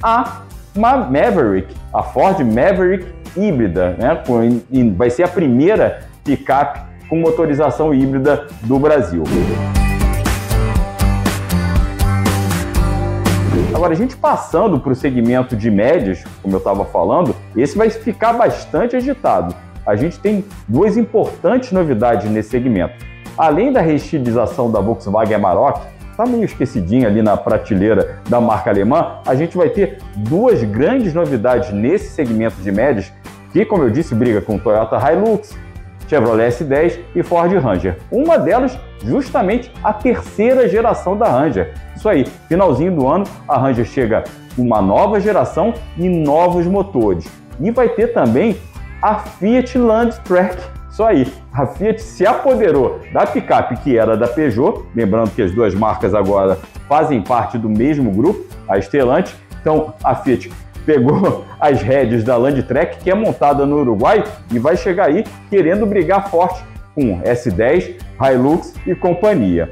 a 0.01 0.43
Maverick, 0.73 1.75
a 1.93 2.01
Ford 2.01 2.39
Maverick 2.39 3.07
híbrida, 3.35 3.97
né? 3.99 4.23
Vai 4.95 5.09
ser 5.09 5.23
a 5.23 5.27
primeira 5.27 6.03
picape 6.23 6.79
com 7.09 7.17
motorização 7.17 7.93
híbrida 7.93 8.47
do 8.61 8.79
Brasil. 8.79 9.23
Agora, 13.91 13.93
a 13.93 14.07
gente 14.07 14.15
passando 14.15 14.79
para 14.79 14.93
o 14.93 14.95
segmento 14.95 15.53
de 15.53 15.69
médias, 15.69 16.23
como 16.41 16.55
eu 16.55 16.59
estava 16.59 16.85
falando, 16.85 17.35
esse 17.57 17.77
vai 17.77 17.89
ficar 17.89 18.31
bastante 18.31 18.95
agitado. 18.95 19.53
A 19.85 19.97
gente 19.97 20.17
tem 20.17 20.45
duas 20.65 20.95
importantes 20.95 21.73
novidades 21.73 22.31
nesse 22.31 22.49
segmento. 22.49 22.93
Além 23.37 23.73
da 23.73 23.81
reestilização 23.81 24.71
da 24.71 24.79
Volkswagen 24.79 25.35
Amarok, 25.35 25.81
está 26.09 26.25
meio 26.25 26.45
esquecidinha 26.45 27.07
ali 27.07 27.21
na 27.21 27.35
prateleira 27.35 28.19
da 28.29 28.39
marca 28.39 28.69
alemã, 28.69 29.17
a 29.25 29.35
gente 29.35 29.57
vai 29.57 29.69
ter 29.69 29.97
duas 30.15 30.63
grandes 30.63 31.13
novidades 31.13 31.73
nesse 31.73 32.11
segmento 32.11 32.61
de 32.61 32.71
médias, 32.71 33.11
que, 33.51 33.65
como 33.65 33.83
eu 33.83 33.89
disse, 33.89 34.15
briga 34.15 34.41
com 34.41 34.57
Toyota 34.57 34.97
Hilux, 34.97 35.57
Chevrolet 36.11 36.49
S10 36.49 36.99
e 37.15 37.23
Ford 37.23 37.53
Ranger. 37.53 37.97
Uma 38.11 38.37
delas, 38.37 38.77
justamente 39.01 39.71
a 39.81 39.93
terceira 39.93 40.67
geração 40.67 41.15
da 41.15 41.25
Ranger. 41.25 41.73
Isso 41.95 42.09
aí, 42.09 42.25
finalzinho 42.49 42.93
do 42.93 43.07
ano, 43.07 43.23
a 43.47 43.57
Ranger 43.57 43.85
chega 43.85 44.25
uma 44.57 44.81
nova 44.81 45.21
geração 45.21 45.73
e 45.97 46.09
novos 46.09 46.67
motores. 46.67 47.31
E 47.61 47.71
vai 47.71 47.87
ter 47.87 48.07
também 48.07 48.57
a 49.01 49.19
Fiat 49.19 49.77
Landtrek. 49.77 50.57
Isso 50.89 51.01
aí, 51.01 51.31
a 51.53 51.65
Fiat 51.65 52.01
se 52.01 52.27
apoderou 52.27 52.99
da 53.13 53.25
picape 53.25 53.77
que 53.77 53.97
era 53.97 54.17
da 54.17 54.27
Peugeot, 54.27 54.83
lembrando 54.93 55.31
que 55.31 55.41
as 55.41 55.53
duas 55.53 55.73
marcas 55.73 56.13
agora 56.13 56.59
fazem 56.89 57.21
parte 57.21 57.57
do 57.57 57.69
mesmo 57.69 58.11
grupo, 58.11 58.45
a 58.67 58.77
Stellantis. 58.81 59.33
Então, 59.61 59.93
a 60.03 60.13
Fiat 60.13 60.51
pegou 60.85 61.45
as 61.59 61.81
rédeas 61.81 62.23
da 62.23 62.37
Landtrek, 62.37 62.97
que 62.97 63.09
é 63.09 63.15
montada 63.15 63.65
no 63.65 63.79
Uruguai, 63.79 64.23
e 64.51 64.59
vai 64.59 64.75
chegar 64.75 65.07
aí 65.07 65.23
querendo 65.49 65.85
brigar 65.85 66.29
forte 66.29 66.63
com 66.93 67.21
S10, 67.21 67.95
Hilux 68.19 68.73
e 68.85 68.93
companhia. 68.93 69.71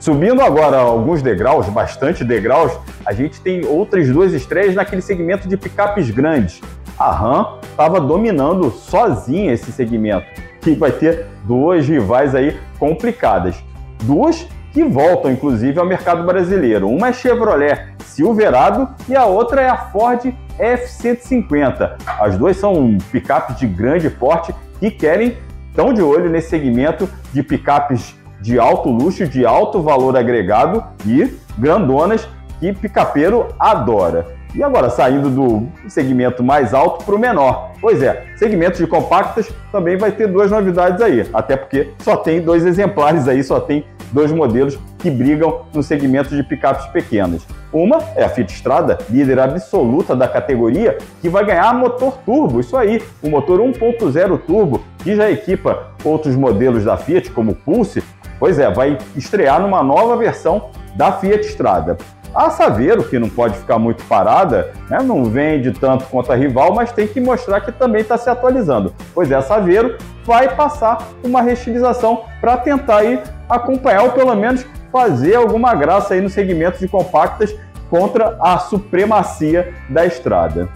Subindo 0.00 0.40
agora 0.40 0.78
alguns 0.78 1.20
degraus, 1.20 1.68
bastante 1.68 2.24
degraus, 2.24 2.72
a 3.04 3.12
gente 3.12 3.40
tem 3.40 3.66
outras 3.66 4.08
duas 4.08 4.32
estreias 4.32 4.74
naquele 4.74 5.02
segmento 5.02 5.46
de 5.46 5.56
picapes 5.56 6.08
grandes. 6.10 6.62
A 6.98 7.12
Ram 7.12 7.58
estava 7.62 8.00
dominando 8.00 8.70
sozinha 8.70 9.52
esse 9.52 9.70
segmento, 9.70 10.26
que 10.62 10.74
vai 10.74 10.92
ter 10.92 11.26
duas 11.44 11.86
rivais 11.86 12.34
aí 12.34 12.58
complicadas. 12.78 13.62
Duas 14.04 14.46
que 14.78 14.84
voltam, 14.84 15.32
inclusive, 15.32 15.76
ao 15.80 15.84
mercado 15.84 16.22
brasileiro. 16.22 16.88
Uma 16.88 17.08
é 17.08 17.12
Chevrolet 17.12 17.88
Silverado 18.04 18.88
e 19.08 19.16
a 19.16 19.24
outra 19.24 19.60
é 19.60 19.68
a 19.68 19.76
Ford 19.76 20.32
F-150. 20.56 21.96
As 22.06 22.38
duas 22.38 22.56
são 22.58 22.96
picapes 23.10 23.56
de 23.56 23.66
grande 23.66 24.08
porte 24.08 24.54
que 24.78 24.88
querem, 24.88 25.36
estão 25.68 25.92
de 25.92 26.00
olho 26.00 26.30
nesse 26.30 26.50
segmento 26.50 27.10
de 27.32 27.42
picapes 27.42 28.14
de 28.40 28.56
alto 28.56 28.88
luxo, 28.88 29.26
de 29.26 29.44
alto 29.44 29.82
valor 29.82 30.16
agregado 30.16 30.84
e 31.04 31.36
grandonas 31.58 32.28
que 32.60 32.72
picapeiro 32.72 33.48
adora. 33.58 34.26
E 34.54 34.62
agora, 34.62 34.90
saindo 34.90 35.28
do 35.28 35.68
segmento 35.88 36.42
mais 36.42 36.72
alto 36.72 37.04
para 37.04 37.16
o 37.16 37.18
menor. 37.18 37.72
Pois 37.80 38.00
é, 38.00 38.26
segmento 38.36 38.78
de 38.78 38.86
compactas 38.86 39.52
também 39.72 39.96
vai 39.96 40.12
ter 40.12 40.28
duas 40.28 40.52
novidades 40.52 41.02
aí, 41.02 41.28
até 41.34 41.56
porque 41.56 41.90
só 41.98 42.16
tem 42.16 42.40
dois 42.40 42.64
exemplares 42.64 43.26
aí, 43.26 43.42
só 43.42 43.58
tem 43.58 43.84
dois 44.12 44.32
modelos 44.32 44.78
que 44.98 45.10
brigam 45.10 45.62
no 45.72 45.82
segmento 45.82 46.34
de 46.34 46.42
picapes 46.42 46.86
pequenas. 46.86 47.46
Uma 47.72 47.98
é 48.16 48.24
a 48.24 48.28
Fiat 48.28 48.52
Strada, 48.52 48.98
líder 49.10 49.38
absoluta 49.38 50.16
da 50.16 50.26
categoria, 50.26 50.98
que 51.20 51.28
vai 51.28 51.44
ganhar 51.44 51.72
motor 51.74 52.18
turbo, 52.24 52.60
isso 52.60 52.76
aí, 52.76 53.02
o 53.22 53.28
motor 53.28 53.60
1.0 53.60 54.40
turbo, 54.46 54.82
que 54.98 55.14
já 55.14 55.30
equipa 55.30 55.88
outros 56.04 56.34
modelos 56.34 56.84
da 56.84 56.96
Fiat, 56.96 57.30
como 57.30 57.52
o 57.52 57.54
Pulse, 57.54 58.02
pois 58.38 58.58
é, 58.58 58.70
vai 58.70 58.98
estrear 59.14 59.60
numa 59.60 59.82
nova 59.82 60.16
versão 60.16 60.70
da 60.94 61.12
Fiat 61.12 61.46
Strada. 61.46 61.96
A 62.34 62.50
Saveiro, 62.50 63.04
que 63.04 63.18
não 63.18 63.28
pode 63.28 63.56
ficar 63.56 63.78
muito 63.78 64.04
parada, 64.04 64.72
né, 64.88 64.98
não 65.02 65.24
vende 65.24 65.72
tanto 65.72 66.04
quanto 66.06 66.30
a 66.30 66.36
rival, 66.36 66.74
mas 66.74 66.92
tem 66.92 67.06
que 67.06 67.20
mostrar 67.20 67.60
que 67.60 67.72
também 67.72 68.02
está 68.02 68.18
se 68.18 68.28
atualizando. 68.28 68.94
Pois 69.14 69.30
é, 69.30 69.34
a 69.34 69.42
Saveiro 69.42 69.96
vai 70.24 70.54
passar 70.54 71.08
uma 71.24 71.40
restilização 71.40 72.24
para 72.40 72.56
tentar 72.58 72.98
aí 72.98 73.20
acompanhar 73.48 74.02
ou 74.02 74.12
pelo 74.12 74.34
menos 74.34 74.64
fazer 74.92 75.36
alguma 75.36 75.74
graça 75.74 76.14
aí 76.14 76.20
no 76.20 76.28
segmento 76.28 76.78
de 76.78 76.88
compactas 76.88 77.54
contra 77.90 78.36
a 78.40 78.58
supremacia 78.58 79.72
da 79.88 80.04
estrada. 80.04 80.68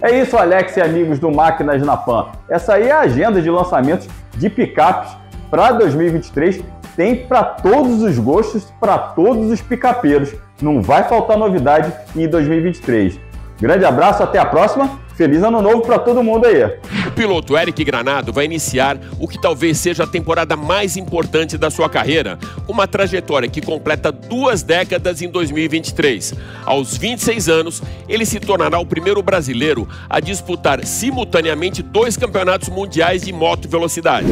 É 0.00 0.18
isso, 0.18 0.36
Alex 0.36 0.76
e 0.76 0.80
amigos 0.80 1.20
do 1.20 1.30
Máquinas 1.30 1.80
na 1.80 1.96
Pan. 1.96 2.26
Essa 2.48 2.74
aí 2.74 2.88
é 2.88 2.90
a 2.90 3.00
agenda 3.00 3.40
de 3.40 3.48
lançamentos 3.48 4.08
de 4.34 4.50
picapes 4.50 5.16
para 5.48 5.70
2023. 5.72 6.60
Tem 6.96 7.24
para 7.24 7.44
todos 7.44 8.02
os 8.02 8.18
gostos, 8.18 8.64
para 8.80 8.98
todos 8.98 9.48
os 9.50 9.62
picapeiros. 9.62 10.34
Não 10.60 10.82
vai 10.82 11.04
faltar 11.04 11.38
novidade 11.38 11.92
em 12.16 12.26
2023. 12.26 13.18
Grande 13.60 13.84
abraço, 13.84 14.24
até 14.24 14.40
a 14.40 14.44
próxima. 14.44 15.01
Feliz 15.14 15.42
ano 15.42 15.60
novo 15.60 15.82
para 15.82 15.98
todo 15.98 16.22
mundo 16.22 16.46
aí. 16.46 16.64
O 17.06 17.12
piloto 17.12 17.56
Eric 17.56 17.84
Granado 17.84 18.32
vai 18.32 18.46
iniciar 18.46 18.98
o 19.20 19.28
que 19.28 19.40
talvez 19.40 19.76
seja 19.78 20.04
a 20.04 20.06
temporada 20.06 20.56
mais 20.56 20.96
importante 20.96 21.58
da 21.58 21.70
sua 21.70 21.88
carreira, 21.88 22.38
uma 22.66 22.86
trajetória 22.86 23.48
que 23.48 23.60
completa 23.60 24.10
duas 24.10 24.62
décadas 24.62 25.20
em 25.20 25.28
2023. 25.28 26.34
Aos 26.64 26.96
26 26.96 27.48
anos, 27.48 27.82
ele 28.08 28.24
se 28.24 28.40
tornará 28.40 28.78
o 28.78 28.86
primeiro 28.86 29.22
brasileiro 29.22 29.86
a 30.08 30.20
disputar 30.20 30.84
simultaneamente 30.84 31.82
dois 31.82 32.16
campeonatos 32.16 32.68
mundiais 32.68 33.22
de 33.22 33.32
moto 33.32 33.68
velocidade. 33.68 34.26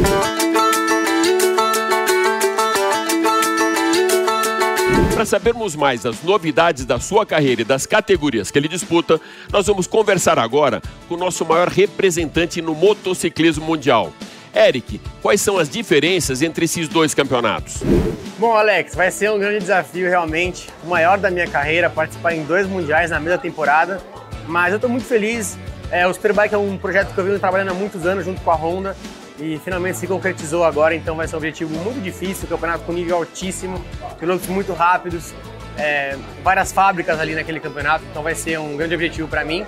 Para 5.20 5.26
sabermos 5.26 5.76
mais 5.76 6.04
das 6.04 6.22
novidades 6.22 6.86
da 6.86 6.98
sua 6.98 7.26
carreira 7.26 7.60
e 7.60 7.64
das 7.64 7.84
categorias 7.84 8.50
que 8.50 8.58
ele 8.58 8.68
disputa, 8.68 9.20
nós 9.52 9.66
vamos 9.66 9.86
conversar 9.86 10.38
agora 10.38 10.80
com 11.06 11.14
o 11.14 11.18
nosso 11.18 11.44
maior 11.44 11.68
representante 11.68 12.62
no 12.62 12.74
motociclismo 12.74 13.62
mundial. 13.62 14.14
Eric, 14.56 14.98
quais 15.20 15.42
são 15.42 15.58
as 15.58 15.68
diferenças 15.68 16.40
entre 16.40 16.64
esses 16.64 16.88
dois 16.88 17.12
campeonatos? 17.12 17.82
Bom, 18.38 18.54
Alex, 18.54 18.94
vai 18.94 19.10
ser 19.10 19.30
um 19.30 19.38
grande 19.38 19.58
desafio 19.58 20.08
realmente, 20.08 20.70
o 20.82 20.88
maior 20.88 21.18
da 21.18 21.30
minha 21.30 21.46
carreira, 21.46 21.90
participar 21.90 22.32
em 22.32 22.42
dois 22.44 22.66
mundiais 22.66 23.10
na 23.10 23.20
mesma 23.20 23.36
temporada. 23.36 24.00
Mas 24.48 24.70
eu 24.70 24.76
estou 24.76 24.88
muito 24.88 25.04
feliz. 25.04 25.58
É, 25.90 26.06
o 26.06 26.14
Superbike 26.14 26.54
é 26.54 26.58
um 26.58 26.78
projeto 26.78 27.12
que 27.12 27.20
eu 27.20 27.24
venho 27.24 27.38
trabalhando 27.38 27.72
há 27.72 27.74
muitos 27.74 28.06
anos 28.06 28.24
junto 28.24 28.40
com 28.40 28.50
a 28.50 28.54
Honda 28.54 28.96
e 29.40 29.58
finalmente 29.58 29.98
se 29.98 30.06
concretizou 30.06 30.64
agora, 30.64 30.94
então 30.94 31.16
vai 31.16 31.26
ser 31.26 31.34
um 31.34 31.38
objetivo 31.38 31.74
muito 31.82 32.00
difícil, 32.00 32.46
campeonato 32.46 32.84
com 32.84 32.92
nível 32.92 33.16
altíssimo, 33.16 33.82
pilotos 34.18 34.46
muito 34.48 34.72
rápidos, 34.74 35.34
é, 35.78 36.16
várias 36.44 36.70
fábricas 36.72 37.18
ali 37.18 37.34
naquele 37.34 37.58
campeonato, 37.58 38.04
então 38.10 38.22
vai 38.22 38.34
ser 38.34 38.58
um 38.58 38.76
grande 38.76 38.94
objetivo 38.94 39.26
para 39.26 39.44
mim. 39.44 39.64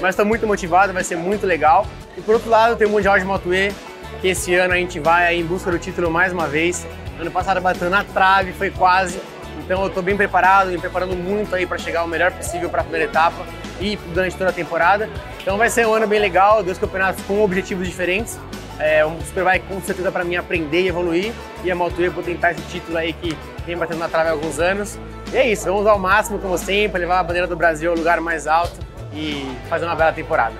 Mas 0.00 0.10
estou 0.10 0.26
muito 0.26 0.46
motivado, 0.46 0.92
vai 0.92 1.04
ser 1.04 1.16
muito 1.16 1.46
legal. 1.46 1.86
E 2.18 2.20
por 2.20 2.34
outro 2.34 2.50
lado, 2.50 2.74
tem 2.74 2.88
o 2.88 2.90
Mundial 2.90 3.16
de 3.18 3.24
Moto 3.24 3.54
E, 3.54 3.72
que 4.20 4.28
esse 4.28 4.52
ano 4.54 4.74
a 4.74 4.76
gente 4.76 4.98
vai 4.98 5.36
em 5.36 5.44
busca 5.44 5.70
do 5.70 5.78
título 5.78 6.10
mais 6.10 6.32
uma 6.32 6.48
vez. 6.48 6.84
Ano 7.20 7.30
passado 7.30 7.60
bateu 7.60 7.88
na 7.88 8.02
trave, 8.02 8.52
foi 8.52 8.70
quase. 8.70 9.20
Então 9.64 9.80
eu 9.82 9.86
estou 9.86 10.02
bem 10.02 10.16
preparado, 10.16 10.70
me 10.70 10.78
preparando 10.78 11.14
muito 11.14 11.54
aí 11.54 11.66
para 11.66 11.78
chegar 11.78 12.02
o 12.02 12.08
melhor 12.08 12.32
possível 12.32 12.68
para 12.68 12.80
a 12.80 12.84
primeira 12.84 13.08
etapa 13.08 13.46
e 13.80 13.96
durante 14.12 14.36
toda 14.36 14.50
a 14.50 14.52
temporada. 14.52 15.08
Então 15.40 15.56
vai 15.56 15.70
ser 15.70 15.86
um 15.86 15.94
ano 15.94 16.08
bem 16.08 16.18
legal, 16.18 16.64
dois 16.64 16.78
campeonatos 16.78 17.22
com 17.24 17.40
objetivos 17.42 17.86
diferentes. 17.86 18.40
É, 18.78 19.04
um 19.04 19.20
Superbike 19.20 19.66
com 19.66 19.80
certeza 19.80 20.10
para 20.10 20.24
mim 20.24 20.36
aprender 20.36 20.82
e 20.82 20.88
evoluir. 20.88 21.32
E 21.64 21.70
a 21.70 21.74
Moto 21.74 22.00
E 22.02 22.08
vou 22.08 22.22
tentar 22.22 22.52
esse 22.52 22.62
título 22.62 22.98
aí 22.98 23.12
que 23.12 23.36
vem 23.66 23.76
batendo 23.76 23.98
na 23.98 24.08
trave 24.08 24.28
há 24.28 24.32
alguns 24.32 24.58
anos. 24.58 24.98
E 25.32 25.36
é 25.36 25.50
isso, 25.50 25.64
vamos 25.64 25.86
ao 25.86 25.98
máximo, 25.98 26.38
como 26.38 26.58
sempre, 26.58 27.00
levar 27.00 27.20
a 27.20 27.22
bandeira 27.22 27.46
do 27.46 27.56
Brasil 27.56 27.90
ao 27.90 27.96
lugar 27.96 28.20
mais 28.20 28.46
alto 28.46 28.78
e 29.14 29.46
fazer 29.68 29.84
uma 29.84 29.94
bela 29.94 30.12
temporada. 30.12 30.54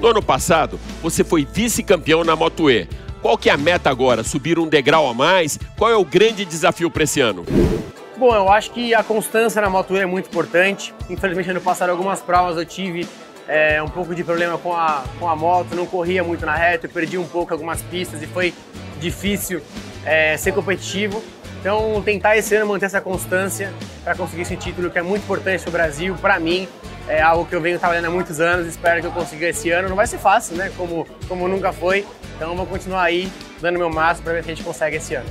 No 0.00 0.08
ano 0.08 0.22
passado, 0.22 0.78
você 1.02 1.22
foi 1.22 1.44
vice-campeão 1.44 2.24
na 2.24 2.34
Moto 2.34 2.70
E. 2.70 2.88
Qual 3.22 3.36
que 3.36 3.50
é 3.50 3.52
a 3.52 3.56
meta 3.56 3.90
agora? 3.90 4.24
Subir 4.24 4.58
um 4.58 4.66
degrau 4.66 5.08
a 5.08 5.14
mais? 5.14 5.58
Qual 5.76 5.90
é 5.90 5.96
o 5.96 6.04
grande 6.04 6.44
desafio 6.44 6.90
para 6.90 7.04
esse 7.04 7.20
ano? 7.20 7.44
Bom, 8.16 8.34
eu 8.34 8.50
acho 8.50 8.70
que 8.70 8.94
a 8.94 9.02
constância 9.02 9.60
na 9.60 9.70
Moto 9.70 9.94
E 9.94 9.98
é 9.98 10.06
muito 10.06 10.28
importante. 10.28 10.94
Infelizmente, 11.08 11.50
ano 11.50 11.60
passado, 11.60 11.90
algumas 11.90 12.20
provas 12.20 12.56
eu 12.56 12.64
tive 12.64 13.06
é, 13.50 13.82
um 13.82 13.88
pouco 13.88 14.14
de 14.14 14.22
problema 14.22 14.56
com 14.56 14.72
a, 14.72 15.02
com 15.18 15.28
a 15.28 15.34
moto, 15.34 15.74
não 15.74 15.84
corria 15.84 16.22
muito 16.22 16.46
na 16.46 16.54
reta, 16.54 16.86
eu 16.86 16.90
perdi 16.90 17.18
um 17.18 17.26
pouco 17.26 17.52
algumas 17.52 17.82
pistas 17.82 18.22
e 18.22 18.26
foi 18.26 18.54
difícil 19.00 19.60
é, 20.06 20.36
ser 20.36 20.52
competitivo. 20.52 21.20
Então, 21.58 22.00
tentar 22.02 22.36
esse 22.36 22.54
ano 22.54 22.66
manter 22.66 22.86
essa 22.86 23.00
constância 23.00 23.72
para 24.04 24.14
conseguir 24.14 24.42
esse 24.42 24.56
título 24.56 24.88
que 24.88 24.98
é 24.98 25.02
muito 25.02 25.24
importante 25.24 25.62
para 25.62 25.68
o 25.68 25.72
Brasil, 25.72 26.14
para 26.20 26.38
mim, 26.38 26.68
é 27.08 27.20
algo 27.20 27.44
que 27.44 27.54
eu 27.54 27.60
venho 27.60 27.76
trabalhando 27.76 28.06
há 28.06 28.10
muitos 28.10 28.40
anos, 28.40 28.68
espero 28.68 29.00
que 29.00 29.08
eu 29.08 29.12
consiga 29.12 29.48
esse 29.48 29.68
ano. 29.70 29.88
Não 29.88 29.96
vai 29.96 30.06
ser 30.06 30.18
fácil, 30.18 30.56
né? 30.56 30.70
Como, 30.76 31.04
como 31.26 31.48
nunca 31.48 31.72
foi. 31.72 32.06
Então, 32.36 32.54
vou 32.54 32.66
continuar 32.66 33.02
aí 33.02 33.30
dando 33.60 33.78
meu 33.78 33.90
máximo 33.90 34.24
para 34.24 34.34
ver 34.34 34.44
se 34.44 34.52
a 34.52 34.54
gente 34.54 34.64
consegue 34.64 34.96
esse 34.96 35.16
ano. 35.16 35.28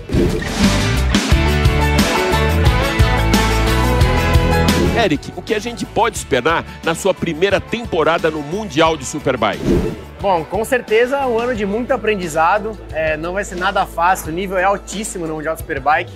Eric, 5.00 5.32
o 5.38 5.42
que 5.42 5.54
a 5.54 5.60
gente 5.60 5.86
pode 5.86 6.18
esperar 6.18 6.66
na 6.84 6.94
sua 6.94 7.14
primeira 7.14 7.62
temporada 7.62 8.30
no 8.30 8.42
Mundial 8.42 8.98
de 8.98 9.06
Superbike? 9.06 9.64
Bom, 10.20 10.44
com 10.44 10.66
certeza 10.66 11.26
um 11.26 11.40
ano 11.40 11.56
de 11.56 11.66
muito 11.66 11.94
aprendizado. 11.94 12.78
É, 12.92 13.16
não 13.16 13.32
vai 13.32 13.46
ser 13.46 13.56
nada 13.56 13.86
fácil, 13.86 14.28
o 14.28 14.32
nível 14.36 14.58
é 14.58 14.66
altíssimo 14.66 15.26
no 15.26 15.36
Mundial 15.36 15.56
de 15.56 15.62
Superbike. 15.62 16.12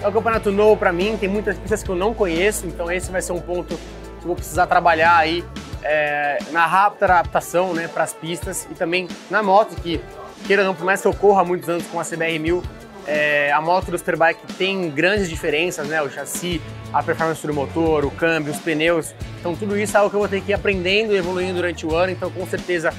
É 0.00 0.06
um 0.06 0.12
campeonato 0.12 0.52
novo 0.52 0.76
para 0.76 0.92
mim, 0.92 1.16
tem 1.18 1.28
muitas 1.28 1.58
pistas 1.58 1.82
que 1.82 1.88
eu 1.88 1.96
não 1.96 2.14
conheço, 2.14 2.64
então 2.66 2.88
esse 2.88 3.10
vai 3.10 3.20
ser 3.20 3.32
um 3.32 3.40
ponto 3.40 3.74
que 3.74 4.22
eu 4.22 4.28
vou 4.28 4.36
precisar 4.36 4.68
trabalhar 4.68 5.16
aí 5.16 5.44
é, 5.82 6.38
na 6.52 6.64
rápida 6.64 7.06
adaptação 7.06 7.74
né, 7.74 7.88
para 7.88 8.04
as 8.04 8.12
pistas 8.12 8.68
e 8.70 8.74
também 8.74 9.08
na 9.28 9.42
moto, 9.42 9.74
que 9.82 10.00
queira 10.46 10.62
ou 10.62 10.68
não, 10.68 10.74
por 10.76 10.84
mais 10.84 11.00
que 11.00 11.08
eu 11.08 11.14
corra 11.14 11.42
há 11.42 11.44
muitos 11.44 11.68
anos 11.68 11.84
com 11.88 11.98
a 11.98 12.04
CBR 12.04 12.38
1000, 12.38 12.62
é, 13.08 13.50
a 13.50 13.60
moto 13.60 13.90
do 13.90 13.96
Superbike 13.96 14.40
tem 14.58 14.90
grandes 14.90 15.30
diferenças, 15.30 15.88
né? 15.88 16.02
O 16.02 16.10
chassi, 16.10 16.60
a 16.92 17.02
performance 17.02 17.44
do 17.46 17.54
motor, 17.54 18.04
o 18.04 18.10
câmbio, 18.10 18.52
os 18.52 18.58
pneus. 18.58 19.14
Então 19.40 19.56
tudo 19.56 19.78
isso 19.78 19.96
é 19.96 20.00
algo 20.00 20.10
que 20.10 20.16
eu 20.16 20.20
vou 20.20 20.28
ter 20.28 20.42
que 20.42 20.50
ir 20.50 20.54
aprendendo 20.54 21.14
e 21.14 21.16
evoluindo 21.16 21.54
durante 21.54 21.86
o 21.86 21.94
ano. 21.96 22.12
Então 22.12 22.30
com 22.30 22.46
certeza 22.46 22.92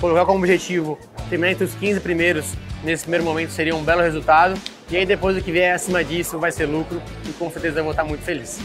colocar 0.00 0.24
como 0.24 0.38
objetivo 0.38 0.96
terminar 1.28 1.50
entre 1.50 1.64
os 1.64 1.74
15 1.74 1.98
primeiros 1.98 2.54
nesse 2.84 3.02
primeiro 3.02 3.24
momento 3.24 3.50
seria 3.50 3.74
um 3.74 3.82
belo 3.82 4.02
resultado. 4.02 4.56
E 4.88 4.96
aí 4.96 5.04
depois 5.04 5.36
o 5.36 5.42
que 5.42 5.50
vier 5.50 5.74
acima 5.74 6.04
disso 6.04 6.38
vai 6.38 6.52
ser 6.52 6.66
lucro 6.66 7.02
e 7.28 7.32
com 7.32 7.50
certeza 7.50 7.80
eu 7.80 7.82
vou 7.82 7.90
estar 7.90 8.04
muito 8.04 8.22
feliz. 8.22 8.60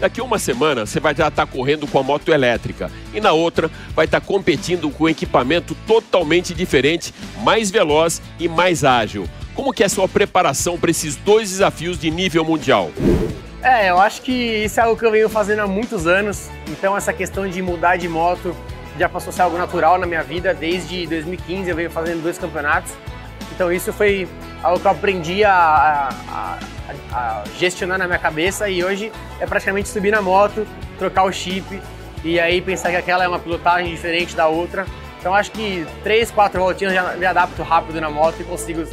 Daqui 0.00 0.22
uma 0.22 0.38
semana 0.38 0.86
você 0.86 1.00
vai 1.00 1.14
já 1.14 1.28
estar 1.28 1.46
correndo 1.46 1.86
com 1.86 1.98
a 1.98 2.02
moto 2.02 2.32
elétrica 2.32 2.90
e 3.12 3.20
na 3.20 3.32
outra 3.32 3.70
vai 3.94 4.06
estar 4.06 4.22
competindo 4.22 4.90
com 4.90 5.04
um 5.04 5.08
equipamento 5.08 5.74
totalmente 5.86 6.54
diferente, 6.54 7.12
mais 7.42 7.70
veloz 7.70 8.22
e 8.40 8.48
mais 8.48 8.84
ágil. 8.84 9.28
Como 9.54 9.72
que 9.72 9.84
é 9.84 9.86
a 9.86 9.88
sua 9.88 10.08
preparação 10.08 10.76
para 10.76 10.90
esses 10.90 11.14
dois 11.14 11.50
desafios 11.50 11.96
de 11.96 12.10
nível 12.10 12.44
mundial? 12.44 12.90
É, 13.62 13.88
eu 13.88 14.00
acho 14.00 14.20
que 14.20 14.32
isso 14.32 14.80
é 14.80 14.82
algo 14.82 14.98
que 14.98 15.06
eu 15.06 15.12
venho 15.12 15.28
fazendo 15.28 15.60
há 15.60 15.66
muitos 15.66 16.08
anos. 16.08 16.50
Então 16.68 16.96
essa 16.96 17.12
questão 17.12 17.48
de 17.48 17.62
mudar 17.62 17.96
de 17.96 18.08
moto 18.08 18.54
já 18.98 19.08
passou 19.08 19.30
a 19.30 19.32
ser 19.32 19.42
algo 19.42 19.56
natural 19.56 19.96
na 19.96 20.06
minha 20.06 20.24
vida. 20.24 20.52
Desde 20.52 21.06
2015 21.06 21.70
eu 21.70 21.76
venho 21.76 21.90
fazendo 21.90 22.20
dois 22.20 22.36
campeonatos. 22.36 22.92
Então 23.54 23.72
isso 23.72 23.92
foi 23.92 24.28
algo 24.60 24.80
que 24.80 24.86
eu 24.86 24.90
aprendi 24.90 25.44
a, 25.44 25.52
a, 25.52 26.58
a, 27.12 27.16
a 27.16 27.44
gestionar 27.56 27.96
na 27.96 28.06
minha 28.06 28.18
cabeça 28.18 28.68
e 28.68 28.82
hoje 28.82 29.12
é 29.38 29.46
praticamente 29.46 29.88
subir 29.88 30.10
na 30.10 30.20
moto, 30.20 30.66
trocar 30.98 31.22
o 31.22 31.32
chip 31.32 31.80
e 32.24 32.40
aí 32.40 32.60
pensar 32.60 32.90
que 32.90 32.96
aquela 32.96 33.22
é 33.22 33.28
uma 33.28 33.38
pilotagem 33.38 33.94
diferente 33.94 34.34
da 34.34 34.48
outra. 34.48 34.84
Então 35.20 35.32
acho 35.32 35.52
que 35.52 35.86
três, 36.02 36.30
quatro 36.30 36.60
voltinhas 36.60 36.92
já 36.92 37.14
me 37.14 37.24
adapto 37.24 37.62
rápido 37.62 38.00
na 38.00 38.10
moto 38.10 38.40
e 38.40 38.44
consigo 38.44 38.84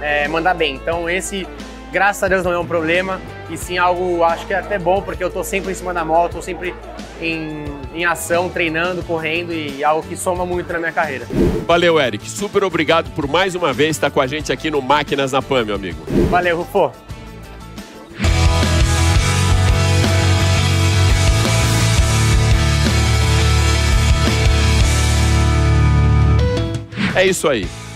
é, 0.00 0.28
mandar 0.28 0.54
bem. 0.54 0.74
Então 0.74 1.08
esse 1.08 1.46
graças 1.92 2.22
a 2.22 2.28
Deus 2.28 2.44
não 2.44 2.52
é 2.52 2.58
um 2.58 2.66
problema, 2.66 3.20
e 3.48 3.56
sim 3.56 3.76
algo, 3.76 4.22
acho 4.22 4.46
que 4.46 4.54
é 4.54 4.58
até 4.58 4.78
bom, 4.78 5.02
porque 5.02 5.22
eu 5.22 5.28
estou 5.28 5.42
sempre 5.42 5.72
em 5.72 5.74
cima 5.74 5.92
da 5.92 6.04
moto, 6.04 6.26
estou 6.26 6.42
sempre 6.42 6.74
em, 7.20 7.64
em 7.94 8.04
ação, 8.04 8.48
treinando, 8.48 9.02
correndo, 9.02 9.52
e 9.52 9.82
algo 9.84 10.06
que 10.06 10.16
soma 10.16 10.46
muito 10.46 10.72
na 10.72 10.78
minha 10.78 10.92
carreira. 10.92 11.26
Valeu, 11.66 12.00
Eric. 12.00 12.28
Super 12.28 12.64
obrigado 12.64 13.10
por 13.10 13.26
mais 13.26 13.54
uma 13.54 13.72
vez 13.72 13.90
estar 13.96 14.10
com 14.10 14.20
a 14.20 14.26
gente 14.26 14.52
aqui 14.52 14.70
no 14.70 14.80
Máquinas 14.80 15.32
na 15.32 15.42
Pan, 15.42 15.64
meu 15.64 15.74
amigo. 15.74 15.98
Valeu, 16.30 16.58
Rufo. 16.58 16.92
É 27.14 27.26
isso 27.26 27.48
aí. 27.48 27.68